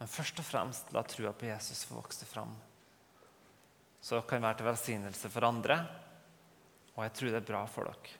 Men 0.00 0.08
først 0.08 0.38
og 0.40 0.46
fremst 0.48 0.92
la 0.96 1.02
trua 1.04 1.34
på 1.36 1.44
Jesus 1.44 1.82
få 1.84 1.98
vokse 1.98 2.24
fram. 2.24 2.54
Så 4.00 4.16
det 4.16 4.28
kan 4.30 4.40
være 4.40 4.56
til 4.56 4.68
velsignelse 4.70 5.28
for 5.28 5.44
andre, 5.44 5.76
og 6.94 7.02
jeg 7.04 7.12
tror 7.18 7.28
det 7.34 7.40
er 7.42 7.50
bra 7.50 7.60
for 7.68 7.90
dere. 7.90 8.14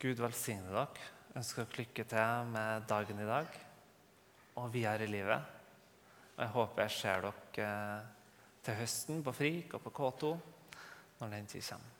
Gud 0.00 0.24
velsigne 0.24 0.72
dere. 0.72 1.12
Ønsker 1.36 1.68
dere 1.68 1.82
lykke 1.84 2.08
til 2.08 2.50
med 2.56 2.88
dagen 2.88 3.20
i 3.20 3.28
dag 3.28 3.60
og 4.56 4.72
videre 4.72 5.04
i 5.04 5.12
livet. 5.12 5.54
Og 6.38 6.44
jeg 6.46 6.54
håper 6.56 6.86
jeg 6.86 6.96
ser 6.96 7.28
dere 7.28 7.68
eh, 7.68 8.10
til 8.64 8.80
høsten 8.80 9.24
på 9.24 9.36
FRIK 9.36 9.76
og 9.76 9.84
på 9.84 9.96
K2 10.00 10.36
når 11.20 11.36
den 11.36 11.52
tid 11.52 11.68
kommer. 11.68 11.99